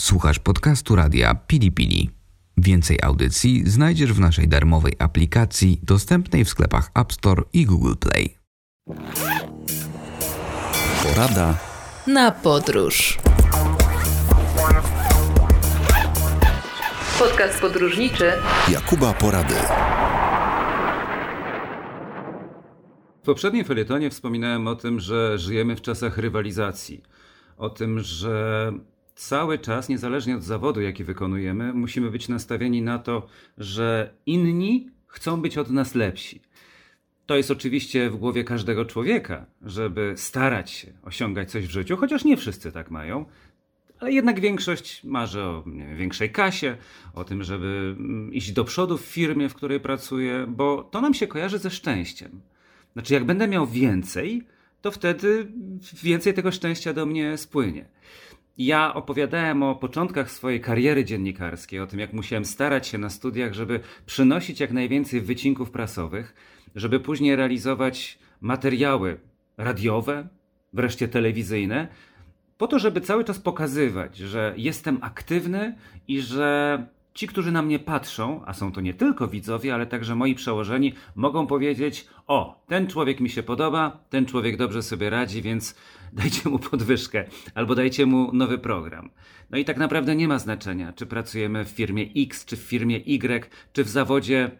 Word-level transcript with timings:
Słuchasz 0.00 0.38
podcastu 0.38 0.96
radia 0.96 1.34
Pili 1.34 1.72
Pili. 1.72 2.10
Więcej 2.56 2.98
audycji 3.02 3.70
znajdziesz 3.70 4.12
w 4.12 4.20
naszej 4.20 4.48
darmowej 4.48 4.92
aplikacji 4.98 5.80
dostępnej 5.82 6.44
w 6.44 6.48
sklepach 6.48 6.90
App 6.94 7.12
Store 7.12 7.42
i 7.52 7.66
Google 7.66 7.94
Play. 8.00 8.36
Porada 11.02 11.58
na 12.06 12.30
podróż. 12.30 13.18
Podcast 17.18 17.60
podróżniczy 17.60 18.32
Jakuba 18.68 19.12
Porady. 19.12 19.54
W 23.22 23.24
poprzednim 23.24 23.64
felietonie 23.64 24.10
wspominałem 24.10 24.66
o 24.66 24.76
tym, 24.76 25.00
że 25.00 25.38
żyjemy 25.38 25.76
w 25.76 25.82
czasach 25.82 26.18
rywalizacji. 26.18 27.02
O 27.56 27.70
tym, 27.70 28.00
że 28.00 28.72
cały 29.18 29.58
czas, 29.58 29.88
niezależnie 29.88 30.36
od 30.36 30.42
zawodu, 30.42 30.80
jaki 30.80 31.04
wykonujemy, 31.04 31.72
musimy 31.72 32.10
być 32.10 32.28
nastawieni 32.28 32.82
na 32.82 32.98
to, 32.98 33.26
że 33.58 34.14
inni 34.26 34.90
chcą 35.06 35.40
być 35.40 35.58
od 35.58 35.70
nas 35.70 35.94
lepsi. 35.94 36.40
To 37.26 37.36
jest 37.36 37.50
oczywiście 37.50 38.10
w 38.10 38.16
głowie 38.16 38.44
każdego 38.44 38.84
człowieka, 38.84 39.46
żeby 39.62 40.14
starać 40.16 40.70
się 40.70 40.92
osiągać 41.02 41.50
coś 41.50 41.66
w 41.66 41.70
życiu, 41.70 41.96
chociaż 41.96 42.24
nie 42.24 42.36
wszyscy 42.36 42.72
tak 42.72 42.90
mają. 42.90 43.24
Ale 44.00 44.12
jednak 44.12 44.40
większość 44.40 45.04
marzy 45.04 45.42
o 45.42 45.62
wiem, 45.62 45.96
większej 45.96 46.30
kasie, 46.30 46.76
o 47.14 47.24
tym, 47.24 47.42
żeby 47.42 47.94
mm, 47.98 48.32
iść 48.32 48.52
do 48.52 48.64
przodu 48.64 48.98
w 48.98 49.04
firmie, 49.04 49.48
w 49.48 49.54
której 49.54 49.80
pracuje, 49.80 50.46
bo 50.48 50.82
to 50.82 51.00
nam 51.00 51.14
się 51.14 51.26
kojarzy 51.26 51.58
ze 51.58 51.70
szczęściem. 51.70 52.40
Znaczy, 52.92 53.14
jak 53.14 53.24
będę 53.24 53.48
miał 53.48 53.66
więcej, 53.66 54.42
to 54.82 54.90
wtedy 54.90 55.52
więcej 56.02 56.34
tego 56.34 56.52
szczęścia 56.52 56.92
do 56.92 57.06
mnie 57.06 57.36
spłynie. 57.36 57.84
Ja 58.58 58.94
opowiadałem 58.94 59.62
o 59.62 59.74
początkach 59.74 60.30
swojej 60.30 60.60
kariery 60.60 61.04
dziennikarskiej, 61.04 61.80
o 61.80 61.86
tym, 61.86 61.98
jak 61.98 62.12
musiałem 62.12 62.44
starać 62.44 62.86
się 62.86 62.98
na 62.98 63.10
studiach, 63.10 63.54
żeby 63.54 63.80
przynosić 64.06 64.60
jak 64.60 64.72
najwięcej 64.72 65.20
wycinków 65.20 65.70
prasowych, 65.70 66.34
żeby 66.74 67.00
później 67.00 67.36
realizować 67.36 68.18
materiały 68.40 69.20
radiowe, 69.56 70.28
wreszcie 70.72 71.08
telewizyjne, 71.08 71.88
po 72.58 72.66
to, 72.66 72.78
żeby 72.78 73.00
cały 73.00 73.24
czas 73.24 73.38
pokazywać, 73.38 74.16
że 74.16 74.54
jestem 74.56 74.98
aktywny 75.00 75.74
i 76.08 76.20
że 76.20 76.86
ci, 77.18 77.26
którzy 77.26 77.52
na 77.52 77.62
mnie 77.62 77.78
patrzą, 77.78 78.42
a 78.46 78.52
są 78.52 78.72
to 78.72 78.80
nie 78.80 78.94
tylko 78.94 79.28
widzowie, 79.28 79.74
ale 79.74 79.86
także 79.86 80.14
moi 80.14 80.34
przełożeni, 80.34 80.92
mogą 81.14 81.46
powiedzieć: 81.46 82.08
O, 82.26 82.64
ten 82.66 82.86
człowiek 82.86 83.20
mi 83.20 83.30
się 83.30 83.42
podoba, 83.42 84.04
ten 84.10 84.26
człowiek 84.26 84.56
dobrze 84.56 84.82
sobie 84.82 85.10
radzi, 85.10 85.42
więc 85.42 85.74
dajcie 86.12 86.48
mu 86.48 86.58
podwyżkę 86.58 87.24
albo 87.54 87.74
dajcie 87.74 88.06
mu 88.06 88.30
nowy 88.32 88.58
program. 88.58 89.10
No 89.50 89.58
i 89.58 89.64
tak 89.64 89.76
naprawdę 89.76 90.16
nie 90.16 90.28
ma 90.28 90.38
znaczenia, 90.38 90.92
czy 90.92 91.06
pracujemy 91.06 91.64
w 91.64 91.68
firmie 91.68 92.08
X, 92.16 92.44
czy 92.44 92.56
w 92.56 92.60
firmie 92.60 92.96
Y, 92.96 93.50
czy 93.72 93.84
w 93.84 93.88
zawodzie 93.88 94.50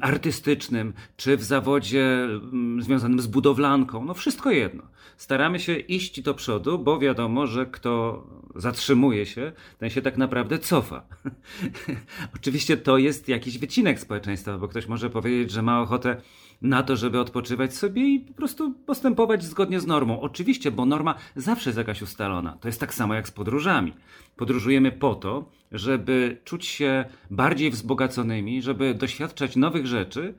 artystycznym, 0.00 0.92
czy 1.16 1.36
w 1.36 1.42
zawodzie 1.42 2.28
związanym 2.78 3.20
z 3.20 3.26
budowlanką, 3.26 4.04
no 4.04 4.14
wszystko 4.14 4.50
jedno. 4.50 4.82
Staramy 5.16 5.60
się 5.60 5.76
iść 5.76 6.20
do 6.20 6.34
przodu, 6.34 6.78
bo 6.78 6.98
wiadomo, 6.98 7.46
że 7.46 7.66
kto 7.66 8.24
zatrzymuje 8.56 9.26
się, 9.26 9.52
ten 9.78 9.90
się 9.90 10.02
tak 10.02 10.16
naprawdę 10.16 10.58
cofa. 10.58 11.06
Oczywiście 12.36 12.76
to 12.76 12.98
jest 12.98 13.28
jakiś 13.28 13.58
wycinek 13.58 14.00
społeczeństwa, 14.00 14.58
bo 14.58 14.68
ktoś 14.68 14.86
może 14.86 15.10
powiedzieć, 15.10 15.50
że 15.50 15.62
ma 15.62 15.80
ochotę 15.80 16.16
na 16.62 16.82
to, 16.82 16.96
żeby 16.96 17.20
odpoczywać 17.20 17.74
sobie 17.74 18.14
i 18.14 18.20
po 18.20 18.34
prostu 18.34 18.74
postępować 18.86 19.44
zgodnie 19.44 19.80
z 19.80 19.86
normą. 19.86 20.20
Oczywiście, 20.20 20.70
bo 20.70 20.86
norma 20.86 21.14
zawsze 21.36 21.70
jest 21.70 21.78
jakaś 21.78 22.02
ustalona. 22.02 22.58
To 22.60 22.68
jest 22.68 22.80
tak 22.80 22.94
samo 22.94 23.14
jak 23.14 23.28
z 23.28 23.30
podróżami. 23.30 23.92
Podróżujemy 24.36 24.92
po 24.92 25.14
to, 25.14 25.50
żeby 25.72 26.40
czuć 26.44 26.66
się 26.66 27.04
bardziej 27.30 27.70
wzbogaconymi, 27.70 28.62
żeby 28.62 28.94
doświadczać 28.94 29.56
nowych 29.56 29.86
rzeczy, 29.86 30.34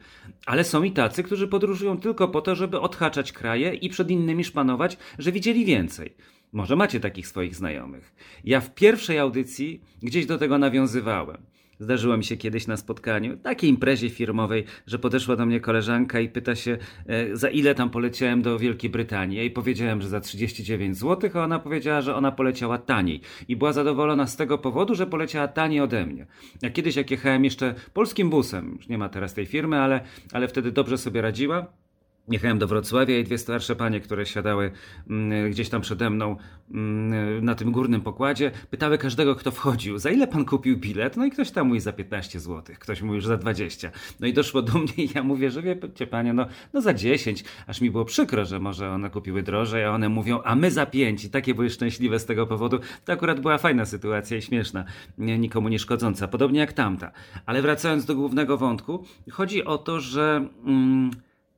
ale 0.46 0.64
są 0.64 0.84
i 0.84 0.92
tacy, 0.92 1.24
którzy 1.24 1.48
podróżują 1.48 1.98
tylko 1.98 2.28
po 2.28 2.42
to, 2.42 2.56
żeby 2.56 2.80
odhaczać 2.80 3.31
kraje 3.31 3.74
i 3.74 3.90
przed 3.90 4.12
innymi 4.12 4.44
szpanować, 4.44 4.98
że 5.20 5.31
widzieli 5.31 5.66
więcej. 5.66 6.16
Może 6.56 6.76
macie 6.76 7.00
takich 7.00 7.28
swoich 7.28 7.56
znajomych. 7.56 8.16
Ja 8.44 8.62
w 8.62 8.76
pierwszej 8.76 9.20
audycji 9.20 9.82
gdzieś 10.04 10.26
do 10.26 10.38
tego 10.38 10.58
nawiązywałem. 10.58 11.38
Zdarzyło 11.80 12.18
mi 12.18 12.24
się 12.24 12.38
kiedyś 12.38 12.68
na 12.68 12.78
spotkaniu, 12.78 13.38
takiej 13.38 13.70
imprezie 13.70 14.10
firmowej, 14.10 14.66
że 14.88 15.00
podeszła 15.00 15.36
do 15.36 15.46
mnie 15.46 15.60
koleżanka 15.60 16.20
i 16.20 16.30
pyta 16.30 16.56
się, 16.56 16.78
e, 17.08 17.36
za 17.36 17.50
ile 17.50 17.76
tam 17.76 17.90
poleciałem 17.90 18.42
do 18.42 18.60
Wielkiej 18.60 18.90
Brytanii. 18.90 19.46
I 19.46 19.52
powiedziałem, 19.52 20.02
że 20.02 20.10
za 20.10 20.20
39 20.20 20.98
zł, 20.98 21.30
a 21.34 21.44
ona 21.44 21.60
powiedziała, 21.60 22.02
że 22.02 22.16
ona 22.16 22.32
poleciała 22.32 22.78
taniej. 22.78 23.22
I 23.48 23.56
była 23.56 23.74
zadowolona 23.74 24.28
z 24.28 24.36
tego 24.36 24.58
powodu, 24.58 24.96
że 24.96 25.08
poleciała 25.08 25.48
taniej 25.48 25.82
ode 25.82 26.06
mnie. 26.06 26.28
Ja 26.62 26.70
kiedyś, 26.70 26.96
jak 26.96 27.12
jechałem 27.12 27.44
jeszcze 27.44 27.76
polskim 27.94 28.30
busem, 28.30 28.76
już 28.78 28.88
nie 28.88 28.98
ma 28.98 29.10
teraz 29.10 29.34
tej 29.34 29.46
firmy, 29.46 29.80
ale, 29.80 30.00
ale 30.34 30.48
wtedy 30.48 30.72
dobrze 30.72 30.98
sobie 30.98 31.22
radziła, 31.22 31.68
Jechałem 32.31 32.59
do 32.59 32.68
Wrocławia 32.68 33.19
i 33.19 33.24
dwie 33.24 33.38
starsze 33.38 33.75
panie, 33.75 34.00
które 34.00 34.25
siadały 34.25 34.72
mm, 35.09 35.52
gdzieś 35.52 35.69
tam 35.69 35.81
przede 35.81 36.09
mną 36.09 36.38
mm, 36.72 37.46
na 37.46 37.56
tym 37.56 37.72
górnym 37.72 38.02
pokładzie, 38.02 38.52
pytały 38.69 38.97
każdego, 38.97 39.36
kto 39.36 39.52
wchodził, 39.52 39.97
za 39.97 40.09
ile 40.09 40.28
pan 40.28 40.46
kupił 40.46 40.78
bilet? 40.78 41.18
No 41.18 41.25
i 41.25 41.31
ktoś 41.31 41.52
tam 41.52 41.68
mówi 41.68 41.80
za 41.80 41.94
15 41.94 42.40
zł, 42.40 42.75
ktoś 42.80 43.02
mówi 43.02 43.16
już 43.16 43.25
za 43.25 43.38
20. 43.38 43.91
No 44.19 44.28
i 44.28 44.34
doszło 44.34 44.62
do 44.62 44.74
mnie 44.80 44.94
i 44.97 45.09
ja 45.16 45.24
mówię, 45.24 45.52
że 45.52 45.62
wiecie 45.62 46.08
panie, 46.08 46.34
no, 46.34 46.46
no 46.74 46.81
za 46.81 46.94
10. 46.94 47.44
Aż 47.68 47.81
mi 47.81 47.91
było 47.91 48.06
przykro, 48.06 48.46
że 48.46 48.59
może 48.59 48.92
one 48.92 49.09
kupiły 49.09 49.44
drożej, 49.44 49.84
a 49.84 49.92
one 49.92 50.09
mówią, 50.09 50.42
a 50.44 50.56
my 50.56 50.72
za 50.72 50.86
5. 50.86 51.25
I 51.25 51.30
takie 51.30 51.53
były 51.53 51.69
szczęśliwe 51.69 52.19
z 52.19 52.25
tego 52.25 52.47
powodu. 52.47 52.80
To 53.06 53.13
akurat 53.13 53.40
była 53.40 53.57
fajna 53.57 53.86
sytuacja 53.86 54.38
i 54.38 54.42
śmieszna, 54.42 54.86
nikomu 55.18 55.69
nie 55.69 55.80
szkodząca, 55.80 56.28
podobnie 56.28 56.59
jak 56.59 56.74
tamta. 56.74 57.12
Ale 57.46 57.62
wracając 57.62 58.06
do 58.06 58.16
głównego 58.16 58.57
wątku, 58.57 59.03
chodzi 59.31 59.66
o 59.66 59.78
to, 59.78 60.00
że... 60.00 60.47
Mm, 60.66 61.12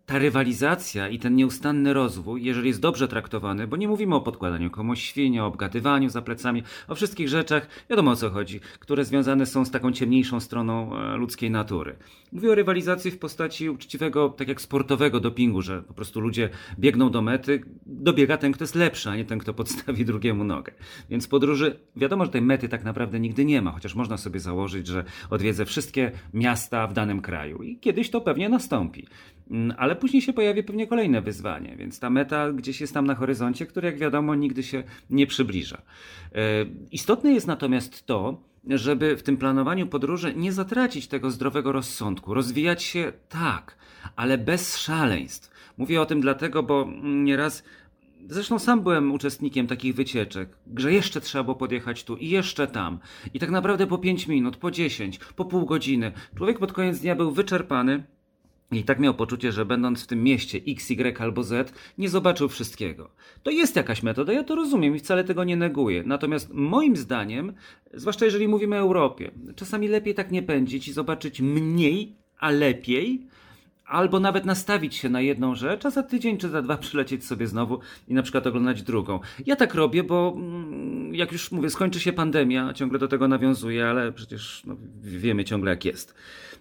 ta 0.07 0.19
rywalizacja 0.19 1.09
i 1.09 1.19
ten 1.19 1.35
nieustanny 1.35 1.93
rozwój, 1.93 2.43
jeżeli 2.43 2.67
jest 2.67 2.81
dobrze 2.81 3.07
traktowany, 3.07 3.67
bo 3.67 3.77
nie 3.77 3.87
mówimy 3.87 4.15
o 4.15 4.21
podkładaniu 4.21 4.69
komuś 4.69 5.01
świnia, 5.01 5.43
o 5.43 5.47
obgadywaniu 5.47 6.09
za 6.09 6.21
plecami, 6.21 6.63
o 6.87 6.95
wszystkich 6.95 7.29
rzeczach, 7.29 7.67
wiadomo 7.89 8.11
o 8.11 8.15
co 8.15 8.29
chodzi, 8.29 8.59
które 8.79 9.05
związane 9.05 9.45
są 9.45 9.65
z 9.65 9.71
taką 9.71 9.91
ciemniejszą 9.91 10.39
stroną 10.39 10.97
e, 10.97 11.17
ludzkiej 11.17 11.51
natury. 11.51 11.95
Mówię 12.31 12.51
o 12.51 12.55
rywalizacji 12.55 13.11
w 13.11 13.19
postaci 13.19 13.69
uczciwego, 13.69 14.29
tak 14.29 14.47
jak 14.47 14.61
sportowego 14.61 15.19
dopingu, 15.19 15.61
że 15.61 15.81
po 15.81 15.93
prostu 15.93 16.19
ludzie 16.19 16.49
biegną 16.79 17.09
do 17.09 17.21
mety, 17.21 17.63
dobiega 17.85 18.37
ten, 18.37 18.51
kto 18.51 18.63
jest 18.63 18.75
lepszy, 18.75 19.09
a 19.09 19.15
nie 19.15 19.25
ten, 19.25 19.39
kto 19.39 19.53
podstawi 19.53 20.05
drugiemu 20.11 20.43
nogę. 20.43 20.73
Więc 21.09 21.27
podróży, 21.27 21.79
wiadomo, 21.95 22.25
że 22.25 22.31
tej 22.31 22.41
mety 22.41 22.69
tak 22.69 22.83
naprawdę 22.83 23.19
nigdy 23.19 23.45
nie 23.45 23.61
ma, 23.61 23.71
chociaż 23.71 23.95
można 23.95 24.17
sobie 24.17 24.39
założyć, 24.39 24.87
że 24.87 25.03
odwiedzę 25.29 25.65
wszystkie 25.65 26.11
miasta 26.33 26.87
w 26.87 26.93
danym 26.93 27.21
kraju 27.21 27.63
i 27.63 27.77
kiedyś 27.77 28.09
to 28.09 28.21
pewnie 28.21 28.49
nastąpi. 28.49 29.07
Mm, 29.51 29.75
ale 29.77 29.95
później 29.95 30.21
się 30.21 30.33
pojawi 30.33 30.63
pewnie 30.63 30.87
kolejne 30.87 31.21
wyzwanie, 31.21 31.75
więc 31.77 31.99
ta 31.99 32.09
meta 32.09 32.51
gdzieś 32.51 32.81
jest 32.81 32.93
tam 32.93 33.07
na 33.07 33.15
horyzoncie, 33.15 33.65
który 33.65 33.87
jak 33.87 33.97
wiadomo 33.97 34.35
nigdy 34.35 34.63
się 34.63 34.83
nie 35.09 35.27
przybliża. 35.27 35.81
E, 36.35 36.41
istotne 36.91 37.33
jest 37.33 37.47
natomiast 37.47 38.05
to, 38.05 38.41
żeby 38.69 39.17
w 39.17 39.23
tym 39.23 39.37
planowaniu 39.37 39.87
podróży 39.87 40.33
nie 40.35 40.51
zatracić 40.51 41.07
tego 41.07 41.31
zdrowego 41.31 41.71
rozsądku, 41.71 42.33
rozwijać 42.33 42.83
się 42.83 43.13
tak, 43.29 43.77
ale 44.15 44.37
bez 44.37 44.77
szaleństw. 44.77 45.51
Mówię 45.77 46.01
o 46.01 46.05
tym 46.05 46.21
dlatego, 46.21 46.63
bo 46.63 46.89
nieraz 47.03 47.63
Zresztą 48.29 48.59
sam 48.59 48.81
byłem 48.81 49.11
uczestnikiem 49.11 49.67
takich 49.67 49.95
wycieczek, 49.95 50.49
że 50.77 50.93
jeszcze 50.93 51.21
trzeba 51.21 51.43
było 51.43 51.55
podjechać 51.55 52.03
tu 52.03 52.15
i 52.15 52.29
jeszcze 52.29 52.67
tam. 52.67 52.99
I 53.33 53.39
tak 53.39 53.49
naprawdę 53.49 53.87
po 53.87 53.97
5 53.97 54.27
minut, 54.27 54.57
po 54.57 54.71
10, 54.71 55.19
po 55.35 55.45
pół 55.45 55.65
godziny. 55.65 56.11
Człowiek 56.37 56.59
pod 56.59 56.73
koniec 56.73 56.99
dnia 56.99 57.15
był 57.15 57.31
wyczerpany, 57.31 58.03
i 58.71 58.83
tak 58.83 58.99
miał 58.99 59.13
poczucie, 59.13 59.51
że 59.51 59.65
będąc 59.65 60.03
w 60.03 60.07
tym 60.07 60.23
mieście 60.23 60.59
X, 60.67 60.91
Y 60.91 61.21
albo 61.21 61.43
Z, 61.43 61.73
nie 61.97 62.09
zobaczył 62.09 62.49
wszystkiego. 62.49 63.09
To 63.43 63.51
jest 63.51 63.75
jakaś 63.75 64.03
metoda, 64.03 64.33
ja 64.33 64.43
to 64.43 64.55
rozumiem 64.55 64.95
i 64.95 64.99
wcale 64.99 65.23
tego 65.23 65.43
nie 65.43 65.55
neguję. 65.55 66.03
Natomiast 66.05 66.53
moim 66.53 66.97
zdaniem, 66.97 67.53
zwłaszcza 67.93 68.25
jeżeli 68.25 68.47
mówimy 68.47 68.75
o 68.75 68.79
Europie, 68.79 69.31
czasami 69.55 69.87
lepiej 69.87 70.15
tak 70.15 70.31
nie 70.31 70.43
pędzić 70.43 70.87
i 70.87 70.93
zobaczyć 70.93 71.41
mniej, 71.41 72.15
a 72.39 72.51
lepiej, 72.51 73.27
albo 73.87 74.19
nawet 74.19 74.45
nastawić 74.45 74.95
się 74.95 75.09
na 75.09 75.21
jedną 75.21 75.55
rzecz, 75.55 75.85
a 75.85 75.89
za 75.89 76.03
tydzień 76.03 76.37
czy 76.37 76.49
za 76.49 76.61
dwa 76.61 76.77
przylecieć 76.77 77.25
sobie 77.25 77.47
znowu 77.47 77.79
i 78.07 78.13
na 78.13 78.23
przykład 78.23 78.47
oglądać 78.47 78.81
drugą. 78.81 79.19
Ja 79.45 79.55
tak 79.55 79.75
robię, 79.75 80.03
bo 80.03 80.33
mm, 80.37 81.15
jak 81.15 81.31
już 81.31 81.51
mówię, 81.51 81.69
skończy 81.69 81.99
się 81.99 82.13
pandemia, 82.13 82.73
ciągle 82.73 82.99
do 82.99 83.07
tego 83.07 83.27
nawiązuję, 83.27 83.87
ale 83.87 84.11
przecież 84.11 84.63
no, 84.65 84.75
wiemy 85.01 85.45
ciągle 85.45 85.71
jak 85.71 85.85
jest. 85.85 86.15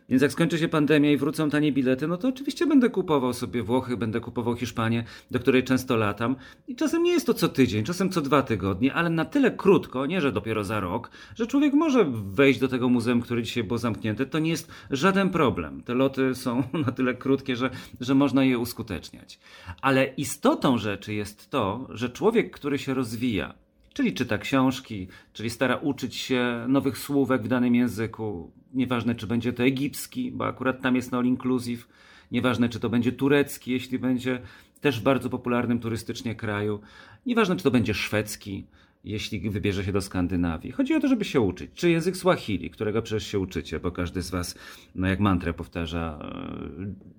Więc 0.08 0.23
jak 0.23 0.32
skończy 0.32 0.58
się 0.58 0.69
pandemia 0.69 1.12
i 1.12 1.17
wrócą 1.17 1.50
tanie 1.50 1.73
bilety, 1.73 2.08
no 2.08 2.17
to 2.17 2.28
oczywiście 2.28 2.67
będę 2.67 2.90
kupował 2.90 3.32
sobie 3.32 3.62
Włochy, 3.62 3.96
będę 3.96 4.20
kupował 4.20 4.56
Hiszpanię, 4.56 5.05
do 5.31 5.38
której 5.38 5.64
często 5.64 5.96
latam. 5.96 6.37
I 6.69 6.76
czasem 6.76 7.02
nie 7.02 7.12
jest 7.12 7.26
to 7.26 7.34
co 7.34 7.49
tydzień, 7.49 7.84
czasem 7.84 8.11
co 8.11 8.20
dwa 8.20 8.43
tygodnie, 8.43 8.94
ale 8.94 9.11
na 9.11 9.25
tyle 9.25 9.50
krótko, 9.50 10.06
nie 10.06 10.20
że 10.20 10.32
dopiero 10.32 10.64
za 10.64 10.81
rok, 10.81 11.11
że 11.34 11.46
człowiek 11.46 11.75
może 11.75 12.06
wejść 12.14 12.61
do 12.61 12.69
tego 12.69 12.88
muzeum, 12.88 13.20
które 13.20 13.43
dzisiaj 13.43 13.64
było 13.64 13.79
zamknięte. 13.79 14.26
To 14.26 14.38
nie 14.38 14.50
jest 14.50 14.70
żaden 14.90 15.31
problem. 15.31 15.82
Te 15.82 15.94
loty 15.94 16.34
są 16.34 16.62
na 16.87 16.93
tyle 16.93 17.14
krótkie, 17.17 17.57
że, 17.57 17.71
że 18.01 18.15
można 18.15 18.45
je 18.45 18.59
uskuteczniać. 18.59 19.39
Ale 19.83 20.07
istotą 20.07 20.79
rzeczy 20.79 21.15
jest 21.15 21.51
to, 21.51 21.87
że 21.91 22.11
człowiek, 22.11 22.51
który 22.51 22.79
się 22.79 22.95
rozwija, 22.95 23.55
Czyli 23.97 24.15
czyta 24.15 24.39
książki, 24.39 25.09
czyli 25.33 25.51
stara 25.51 25.77
uczyć 25.77 26.17
się 26.17 26.65
nowych 26.69 26.99
słówek 26.99 27.43
w 27.43 27.49
danym 27.49 27.75
języku. 27.75 28.53
Nieważne, 28.75 29.15
czy 29.15 29.27
będzie 29.27 29.53
to 29.53 29.63
egipski, 29.63 30.33
bo 30.33 30.47
akurat 30.47 30.83
tam 30.83 30.97
jest 30.97 31.15
all 31.15 31.25
inclusive. 31.25 31.89
Nieważne, 32.33 32.69
czy 32.69 32.81
to 32.81 32.89
będzie 32.89 33.13
turecki, 33.13 33.71
jeśli 33.73 33.99
będzie 33.99 34.43
też 34.81 35.01
w 35.01 35.03
bardzo 35.03 35.31
popularnym 35.31 35.81
turystycznie 35.81 36.35
kraju. 36.35 36.81
Nieważne, 37.27 37.57
czy 37.57 37.65
to 37.65 37.71
będzie 37.71 37.95
szwedzki, 37.95 38.67
jeśli 39.06 39.50
wybierze 39.50 39.85
się 39.85 39.93
do 39.93 40.00
Skandynawii. 40.00 40.73
Chodzi 40.73 40.94
o 40.94 41.00
to, 41.00 41.08
żeby 41.08 41.25
się 41.25 41.41
uczyć. 41.41 41.70
Czy 41.75 41.91
język 41.91 42.17
Swahili, 42.17 42.70
którego 42.70 43.03
przecież 43.03 43.26
się 43.26 43.38
uczycie, 43.38 43.81
bo 43.81 43.91
każdy 43.91 44.23
z 44.23 44.31
Was, 44.31 44.58
no 44.94 45.08
jak 45.08 45.20
mantrę 45.20 45.55
powtarza 45.55 46.19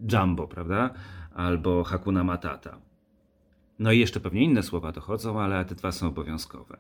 e, 0.10 0.18
Jumbo, 0.18 0.48
prawda? 0.48 0.94
Albo 1.34 1.84
Hakuna 1.84 2.24
Matata. 2.24 2.78
No 3.80 3.92
i 3.92 4.00
jeszcze 4.00 4.20
pewnie 4.20 4.44
inne 4.44 4.64
słowa 4.64 4.92
dochodzą, 4.92 5.42
ale 5.42 5.66
te 5.66 5.76
dwa 5.76 5.92
są 5.92 6.08
obowiązkowe. 6.08 6.78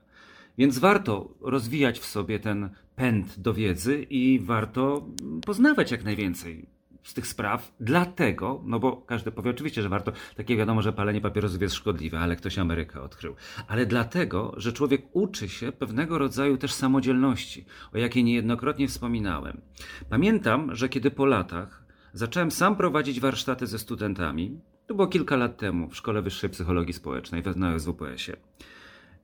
Więc 0.57 0.79
warto 0.79 1.29
rozwijać 1.41 1.99
w 1.99 2.05
sobie 2.05 2.39
ten 2.39 2.69
pęd 2.95 3.39
do 3.39 3.53
wiedzy 3.53 4.03
i 4.09 4.39
warto 4.39 5.07
poznawać 5.45 5.91
jak 5.91 6.03
najwięcej 6.03 6.76
z 7.07 7.13
tych 7.13 7.27
spraw, 7.27 7.71
dlatego, 7.79 8.61
no 8.65 8.79
bo 8.79 8.97
każdy 8.97 9.31
powie 9.31 9.51
oczywiście, 9.51 9.81
że 9.81 9.89
warto, 9.89 10.11
takie 10.35 10.57
wiadomo, 10.57 10.81
że 10.81 10.93
palenie 10.93 11.21
papierosów 11.21 11.61
jest 11.61 11.75
szkodliwe, 11.75 12.19
ale 12.19 12.35
ktoś 12.35 12.59
Amerykę 12.59 13.01
odkrył, 13.01 13.35
ale 13.67 13.85
dlatego, 13.85 14.53
że 14.57 14.73
człowiek 14.73 15.01
uczy 15.13 15.49
się 15.49 15.71
pewnego 15.71 16.17
rodzaju 16.17 16.57
też 16.57 16.73
samodzielności, 16.73 17.65
o 17.93 17.97
jakiej 17.97 18.23
niejednokrotnie 18.23 18.87
wspominałem. 18.87 19.61
Pamiętam, 20.09 20.75
że 20.75 20.89
kiedy 20.89 21.11
po 21.11 21.25
latach 21.25 21.85
zacząłem 22.13 22.51
sam 22.51 22.75
prowadzić 22.75 23.19
warsztaty 23.19 23.67
ze 23.67 23.79
studentami, 23.79 24.59
to 24.87 24.95
było 24.95 25.07
kilka 25.07 25.35
lat 25.35 25.57
temu 25.57 25.89
w 25.89 25.95
Szkole 25.95 26.21
Wyższej 26.21 26.49
Psychologii 26.49 26.93
Społecznej 26.93 27.43
na 27.55 27.79
SWPS-ie. 27.79 28.37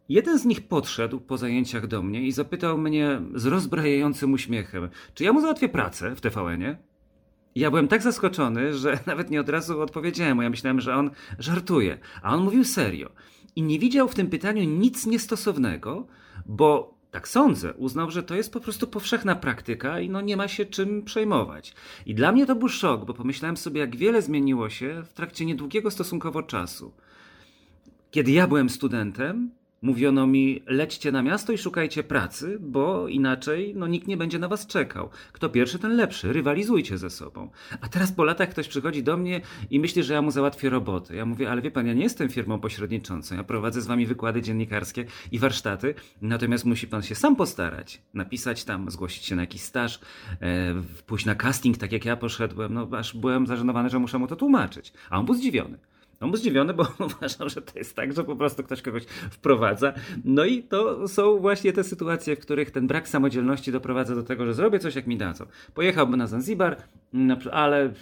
Jeden 0.09 0.39
z 0.39 0.45
nich 0.45 0.67
podszedł 0.67 1.19
po 1.19 1.37
zajęciach 1.37 1.87
do 1.87 2.03
mnie 2.03 2.21
i 2.27 2.31
zapytał 2.31 2.77
mnie 2.77 3.21
z 3.35 3.45
rozbrajającym 3.45 4.33
uśmiechem, 4.33 4.89
czy 5.13 5.23
ja 5.23 5.33
mu 5.33 5.41
załatwię 5.41 5.69
pracę 5.69 6.15
w 6.15 6.21
TVN-ie? 6.21 6.92
Ja 7.55 7.69
byłem 7.69 7.87
tak 7.87 8.01
zaskoczony, 8.01 8.73
że 8.73 8.99
nawet 9.05 9.29
nie 9.29 9.41
od 9.41 9.49
razu 9.49 9.81
odpowiedziałem, 9.81 10.37
bo 10.37 10.43
ja 10.43 10.49
myślałem, 10.49 10.81
że 10.81 10.95
on 10.95 11.11
żartuje, 11.39 11.97
a 12.21 12.33
on 12.35 12.43
mówił 12.43 12.63
serio. 12.63 13.09
I 13.55 13.61
nie 13.61 13.79
widział 13.79 14.07
w 14.07 14.15
tym 14.15 14.29
pytaniu 14.29 14.63
nic 14.63 15.05
niestosownego, 15.05 16.07
bo 16.45 16.93
tak 17.11 17.27
sądzę, 17.27 17.73
uznał, 17.73 18.11
że 18.11 18.23
to 18.23 18.35
jest 18.35 18.53
po 18.53 18.59
prostu 18.59 18.87
powszechna 18.87 19.35
praktyka 19.35 19.99
i 19.99 20.09
no 20.09 20.21
nie 20.21 20.37
ma 20.37 20.47
się 20.47 20.65
czym 20.65 21.03
przejmować. 21.03 21.73
I 22.05 22.15
dla 22.15 22.31
mnie 22.31 22.45
to 22.45 22.55
był 22.55 22.69
szok, 22.69 23.05
bo 23.05 23.13
pomyślałem 23.13 23.57
sobie, 23.57 23.81
jak 23.81 23.95
wiele 23.95 24.21
zmieniło 24.21 24.69
się 24.69 25.03
w 25.05 25.13
trakcie 25.13 25.45
niedługiego 25.45 25.91
stosunkowo 25.91 26.43
czasu. 26.43 26.93
Kiedy 28.11 28.31
ja 28.31 28.47
byłem 28.47 28.69
studentem, 28.69 29.51
Mówiono 29.83 30.27
mi, 30.27 30.63
lećcie 30.67 31.11
na 31.11 31.21
miasto 31.21 31.53
i 31.53 31.57
szukajcie 31.57 32.03
pracy, 32.03 32.57
bo 32.61 33.07
inaczej 33.07 33.73
no, 33.75 33.87
nikt 33.87 34.07
nie 34.07 34.17
będzie 34.17 34.39
na 34.39 34.47
was 34.47 34.67
czekał. 34.67 35.09
Kto 35.31 35.49
pierwszy, 35.49 35.79
ten 35.79 35.95
lepszy. 35.95 36.33
Rywalizujcie 36.33 36.97
ze 36.97 37.09
sobą. 37.09 37.49
A 37.81 37.87
teraz 37.87 38.11
po 38.11 38.23
latach 38.23 38.49
ktoś 38.49 38.67
przychodzi 38.67 39.03
do 39.03 39.17
mnie 39.17 39.41
i 39.69 39.79
myśli, 39.79 40.03
że 40.03 40.13
ja 40.13 40.21
mu 40.21 40.31
załatwię 40.31 40.69
robotę. 40.69 41.15
Ja 41.15 41.25
mówię, 41.25 41.51
ale 41.51 41.61
wie 41.61 41.71
pan, 41.71 41.87
ja 41.87 41.93
nie 41.93 42.03
jestem 42.03 42.29
firmą 42.29 42.59
pośredniczącą. 42.59 43.35
Ja 43.35 43.43
prowadzę 43.43 43.81
z 43.81 43.87
wami 43.87 44.05
wykłady 44.05 44.41
dziennikarskie 44.41 45.05
i 45.31 45.39
warsztaty, 45.39 45.95
natomiast 46.21 46.65
musi 46.65 46.87
pan 46.87 47.01
się 47.01 47.15
sam 47.15 47.35
postarać. 47.35 48.01
Napisać 48.13 48.63
tam, 48.63 48.91
zgłosić 48.91 49.25
się 49.25 49.35
na 49.35 49.41
jakiś 49.41 49.61
staż, 49.61 49.99
e, 50.41 50.73
pójść 51.05 51.25
na 51.25 51.35
casting, 51.35 51.77
tak 51.77 51.91
jak 51.91 52.05
ja 52.05 52.15
poszedłem. 52.15 52.73
No 52.73 52.87
aż 52.91 53.17
byłem 53.17 53.47
zażenowany, 53.47 53.89
że 53.89 53.99
muszę 53.99 54.19
mu 54.19 54.27
to 54.27 54.35
tłumaczyć. 54.35 54.93
A 55.09 55.19
on 55.19 55.25
był 55.25 55.35
zdziwiony. 55.35 55.77
On 56.23 56.31
był 56.31 56.39
zdziwiony, 56.39 56.73
bo 56.73 56.87
uważał, 57.05 57.49
że 57.49 57.61
to 57.61 57.79
jest 57.79 57.95
tak, 57.95 58.13
że 58.13 58.23
po 58.23 58.35
prostu 58.35 58.63
ktoś 58.63 58.81
kogoś 58.81 59.03
wprowadza. 59.31 59.93
No 60.25 60.45
i 60.45 60.63
to 60.63 61.07
są 61.07 61.39
właśnie 61.39 61.73
te 61.73 61.83
sytuacje, 61.83 62.35
w 62.35 62.39
których 62.39 62.71
ten 62.71 62.87
brak 62.87 63.07
samodzielności 63.07 63.71
doprowadza 63.71 64.15
do 64.15 64.23
tego, 64.23 64.45
że 64.45 64.53
zrobię 64.53 64.79
coś, 64.79 64.95
jak 64.95 65.07
mi 65.07 65.17
dadzą. 65.17 65.45
Pojechałbym 65.73 66.17
na 66.17 66.27
Zanzibar, 66.27 66.77
ale 67.51 67.93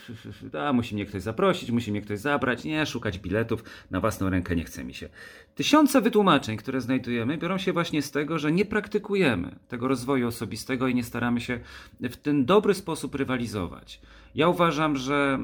a, 0.59 0.73
musi 0.73 0.95
mnie 0.95 1.05
ktoś 1.05 1.21
zaprosić, 1.21 1.71
musi 1.71 1.91
mnie 1.91 2.01
ktoś 2.01 2.19
zabrać. 2.19 2.63
Nie, 2.63 2.85
szukać 2.85 3.19
biletów 3.19 3.63
na 3.91 3.99
własną 3.99 4.29
rękę 4.29 4.55
nie 4.55 4.63
chce 4.63 4.83
mi 4.83 4.93
się. 4.93 5.09
Tysiące 5.55 6.01
wytłumaczeń, 6.01 6.57
które 6.57 6.81
znajdujemy, 6.81 7.37
biorą 7.37 7.57
się 7.57 7.73
właśnie 7.73 8.01
z 8.01 8.11
tego, 8.11 8.39
że 8.39 8.51
nie 8.51 8.65
praktykujemy 8.65 9.55
tego 9.67 9.87
rozwoju 9.87 10.27
osobistego 10.27 10.87
i 10.87 10.95
nie 10.95 11.03
staramy 11.03 11.41
się 11.41 11.59
w 12.01 12.15
ten 12.15 12.45
dobry 12.45 12.73
sposób 12.73 13.15
rywalizować. 13.15 14.01
Ja 14.35 14.47
uważam, 14.47 14.95
że 14.95 15.39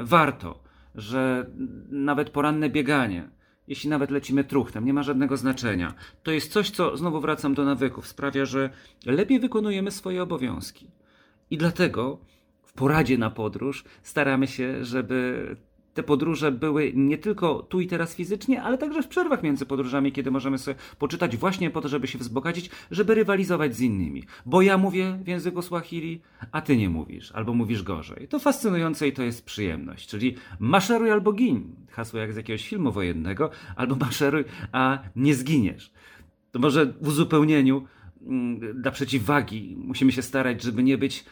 e, 0.00 0.04
warto 0.04 0.69
że 0.94 1.50
nawet 1.90 2.30
poranne 2.30 2.70
bieganie, 2.70 3.30
jeśli 3.68 3.90
nawet 3.90 4.10
lecimy 4.10 4.44
truchtem, 4.44 4.84
nie 4.84 4.92
ma 4.92 5.02
żadnego 5.02 5.36
znaczenia. 5.36 5.94
To 6.22 6.30
jest 6.30 6.52
coś, 6.52 6.70
co 6.70 6.96
znowu 6.96 7.20
wracam 7.20 7.54
do 7.54 7.64
nawyków, 7.64 8.06
sprawia, 8.06 8.44
że 8.44 8.70
lepiej 9.06 9.40
wykonujemy 9.40 9.90
swoje 9.90 10.22
obowiązki. 10.22 10.90
I 11.50 11.58
dlatego 11.58 12.18
w 12.62 12.72
poradzie 12.72 13.18
na 13.18 13.30
podróż 13.30 13.84
staramy 14.02 14.46
się, 14.46 14.84
żeby 14.84 15.56
te 15.94 16.02
podróże 16.02 16.52
były 16.52 16.92
nie 16.94 17.18
tylko 17.18 17.62
tu 17.62 17.80
i 17.80 17.86
teraz 17.86 18.14
fizycznie, 18.14 18.62
ale 18.62 18.78
także 18.78 19.02
w 19.02 19.08
przerwach 19.08 19.42
między 19.42 19.66
podróżami, 19.66 20.12
kiedy 20.12 20.30
możemy 20.30 20.58
sobie 20.58 20.76
poczytać 20.98 21.36
właśnie 21.36 21.70
po 21.70 21.80
to, 21.80 21.88
żeby 21.88 22.06
się 22.06 22.18
wzbogacić, 22.18 22.70
żeby 22.90 23.14
rywalizować 23.14 23.76
z 23.76 23.80
innymi. 23.80 24.22
Bo 24.46 24.62
ja 24.62 24.78
mówię 24.78 25.18
w 25.22 25.28
języku 25.28 25.62
Swahili, 25.62 26.20
a 26.52 26.60
ty 26.60 26.76
nie 26.76 26.90
mówisz, 26.90 27.32
albo 27.32 27.54
mówisz 27.54 27.82
gorzej. 27.82 28.28
To 28.28 28.38
fascynujące 28.38 29.08
i 29.08 29.12
to 29.12 29.22
jest 29.22 29.44
przyjemność. 29.44 30.08
Czyli 30.08 30.34
maszeruj 30.58 31.10
albo 31.10 31.32
gin. 31.32 31.76
Hasło 31.90 32.20
jak 32.20 32.32
z 32.32 32.36
jakiegoś 32.36 32.68
filmu 32.68 32.92
wojennego, 32.92 33.50
albo 33.76 33.94
maszeruj, 34.06 34.44
a 34.72 34.98
nie 35.16 35.34
zginiesz. 35.34 35.92
To 36.52 36.58
może 36.58 36.86
w 36.86 37.08
uzupełnieniu 37.08 37.86
mm, 38.26 38.82
dla 38.82 38.90
przeciwwagi 38.90 39.76
musimy 39.78 40.12
się 40.12 40.22
starać, 40.22 40.62
żeby 40.62 40.82
nie 40.82 40.98
być 40.98 41.24